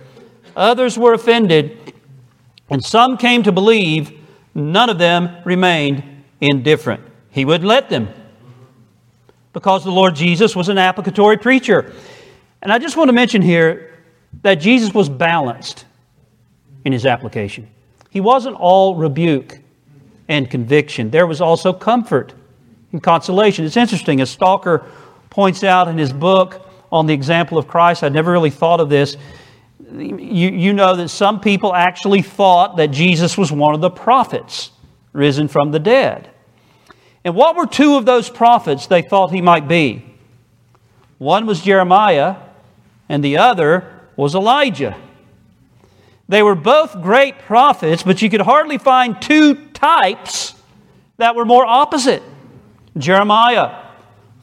[0.57, 1.93] others were offended,
[2.70, 4.11] and some came to believe,
[4.53, 6.03] none of them remained
[6.41, 7.01] indifferent.
[7.32, 8.09] He wouldn't let them
[9.53, 11.93] because the Lord Jesus was an applicatory preacher.
[12.61, 13.97] And I just want to mention here
[14.41, 15.86] that Jesus was balanced
[16.86, 17.68] in his application.
[18.09, 19.59] he wasn't all rebuke
[20.28, 21.09] and conviction.
[21.09, 22.34] There was also comfort
[22.91, 23.65] and consolation.
[23.65, 24.86] It's interesting, as Stalker
[25.30, 28.89] points out in his book on the example of Christ, I'd never really thought of
[28.89, 29.18] this.
[29.91, 34.71] You, you know that some people actually thought that Jesus was one of the prophets
[35.13, 36.29] risen from the dead.
[37.23, 40.03] And what were two of those prophets they thought he might be?
[41.17, 42.35] One was Jeremiah,
[43.09, 44.95] and the other was Elijah.
[46.29, 50.53] They were both great prophets, but you could hardly find two types
[51.17, 52.21] that were more opposite.
[52.97, 53.83] Jeremiah,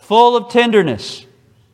[0.01, 1.27] full of tenderness,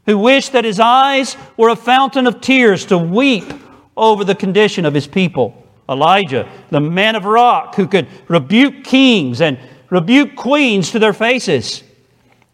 [0.07, 3.53] who wished that his eyes were a fountain of tears to weep
[3.97, 5.57] over the condition of his people.
[5.89, 9.59] Elijah, the man of rock, who could rebuke kings and
[9.91, 11.83] rebuke queens to their faces.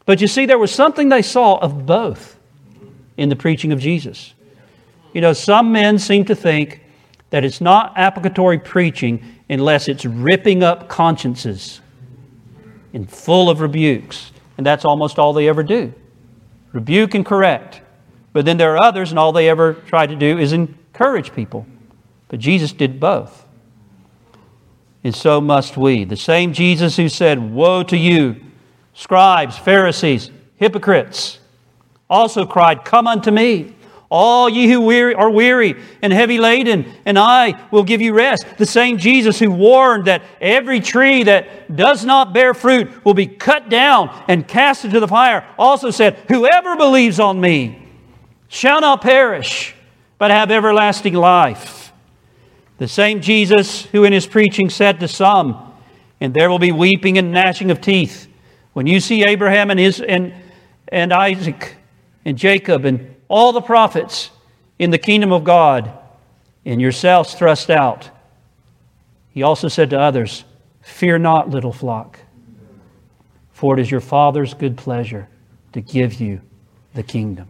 [0.06, 2.38] But you see, there was something they saw of both
[3.16, 4.32] in the preaching of Jesus.
[5.12, 6.80] You know, some men seem to think
[7.30, 11.80] that it's not applicatory preaching unless it's ripping up consciences
[12.92, 14.32] and full of rebukes.
[14.56, 15.92] And that's almost all they ever do
[16.76, 17.80] rebuke and correct.
[18.32, 21.66] But then there are others, and all they ever try to do is encourage people.
[22.28, 23.46] But Jesus did both.
[25.02, 26.04] And so must we.
[26.04, 28.36] The same Jesus who said, Woe to you,
[28.92, 31.38] scribes, Pharisees, hypocrites,
[32.10, 33.74] also cried, Come unto me.
[34.08, 38.46] All ye who weary, are weary and heavy laden, and I will give you rest.
[38.56, 43.26] The same Jesus who warned that every tree that does not bear fruit will be
[43.26, 47.82] cut down and cast into the fire also said, Whoever believes on me
[48.46, 49.74] shall not perish,
[50.18, 51.92] but have everlasting life.
[52.78, 55.72] The same Jesus who in his preaching said to some,
[56.20, 58.28] And there will be weeping and gnashing of teeth
[58.72, 60.32] when you see Abraham and, his, and,
[60.88, 61.74] and Isaac
[62.24, 64.30] and Jacob and all the prophets
[64.78, 65.90] in the kingdom of God,
[66.64, 68.10] and yourselves thrust out.
[69.30, 70.44] He also said to others,
[70.82, 72.18] Fear not, little flock,
[73.52, 75.28] for it is your Father's good pleasure
[75.72, 76.40] to give you
[76.94, 77.48] the kingdom.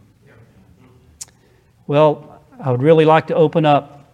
[1.86, 4.10] Well, I would really like to open up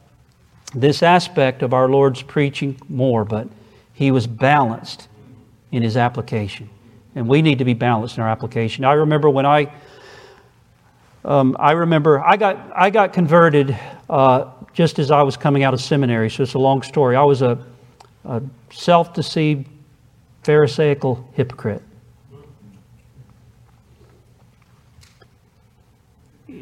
[0.74, 3.48] this aspect of our Lord's preaching more, but
[3.92, 5.08] he was balanced
[5.70, 6.68] in his application.
[7.14, 8.84] And we need to be balanced in our application.
[8.84, 9.72] I remember when I
[11.24, 13.78] um, I remember I got, I got converted
[14.10, 17.16] uh, just as I was coming out of seminary, so it's a long story.
[17.16, 17.64] I was a,
[18.24, 18.42] a
[18.72, 19.68] self deceived,
[20.42, 21.82] Pharisaical hypocrite.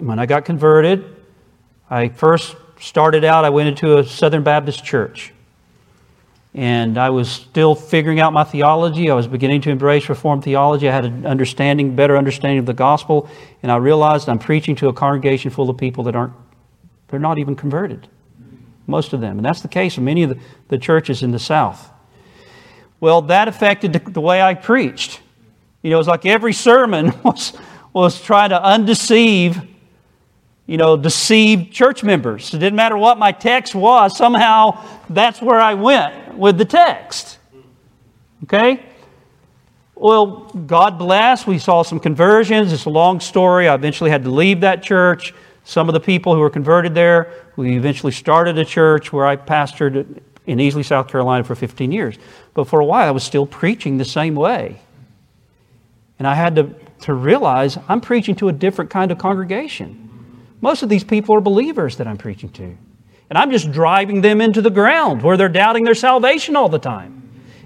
[0.00, 1.16] When I got converted,
[1.88, 5.32] I first started out, I went into a Southern Baptist church.
[6.52, 9.10] And I was still figuring out my theology.
[9.10, 10.88] I was beginning to embrace Reformed theology.
[10.88, 13.30] I had an understanding, better understanding of the gospel.
[13.62, 16.32] And I realized I'm preaching to a congregation full of people that aren't,
[17.08, 18.08] they're not even converted.
[18.88, 19.38] Most of them.
[19.38, 20.38] And that's the case of many of the,
[20.68, 21.88] the churches in the South.
[22.98, 25.22] Well, that affected the, the way I preached.
[25.82, 27.56] You know, it was like every sermon was,
[27.92, 29.62] was trying to undeceive
[30.70, 32.54] you know, deceive church members.
[32.54, 37.40] It didn't matter what my text was, somehow that's where I went with the text.
[38.44, 38.80] Okay?
[39.96, 41.44] Well, God bless.
[41.44, 42.72] We saw some conversions.
[42.72, 43.66] It's a long story.
[43.66, 45.34] I eventually had to leave that church.
[45.64, 49.34] Some of the people who were converted there, we eventually started a church where I
[49.34, 52.16] pastored in Easley, South Carolina for 15 years.
[52.54, 54.78] But for a while, I was still preaching the same way.
[56.20, 59.99] And I had to, to realize I'm preaching to a different kind of congregation.
[60.60, 62.76] Most of these people are believers that I'm preaching to.
[63.30, 66.78] And I'm just driving them into the ground where they're doubting their salvation all the
[66.78, 67.16] time.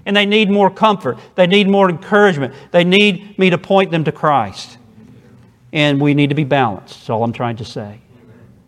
[0.05, 1.17] And they need more comfort.
[1.33, 2.53] They need more encouragement.
[2.71, 4.77] They need me to point them to Christ.
[5.73, 6.93] And we need to be balanced.
[6.93, 7.99] That's all I'm trying to say.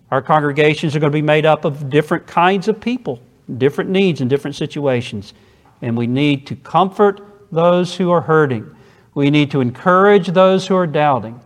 [0.09, 3.21] Our congregations are going to be made up of different kinds of people,
[3.57, 5.33] different needs and different situations.
[5.81, 7.21] And we need to comfort
[7.51, 8.75] those who are hurting.
[9.13, 11.39] We need to encourage those who are doubting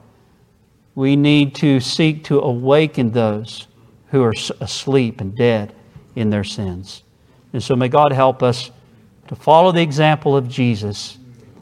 [0.95, 3.67] we need to seek to awaken those
[4.09, 5.73] who are asleep and dead
[6.15, 7.03] in their sins.
[7.53, 8.71] And so may God help us
[9.27, 11.17] to follow the example of Jesus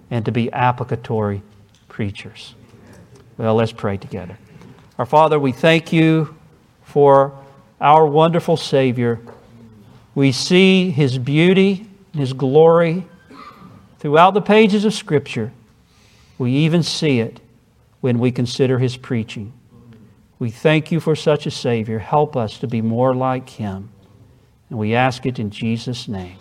[0.09, 1.43] and to be applicatory
[1.87, 2.55] preachers.
[3.37, 4.37] Well, let's pray together.
[4.97, 6.35] Our Father, we thank you
[6.83, 7.37] for
[7.79, 9.19] our wonderful Savior.
[10.15, 13.05] We see his beauty, his glory
[13.99, 15.51] throughout the pages of Scripture.
[16.37, 17.39] We even see it
[18.01, 19.53] when we consider his preaching.
[20.37, 21.99] We thank you for such a Savior.
[21.99, 23.89] Help us to be more like him.
[24.69, 26.37] And we ask it in Jesus' name.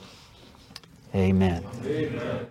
[1.14, 1.64] Amen.
[1.84, 2.46] Amen.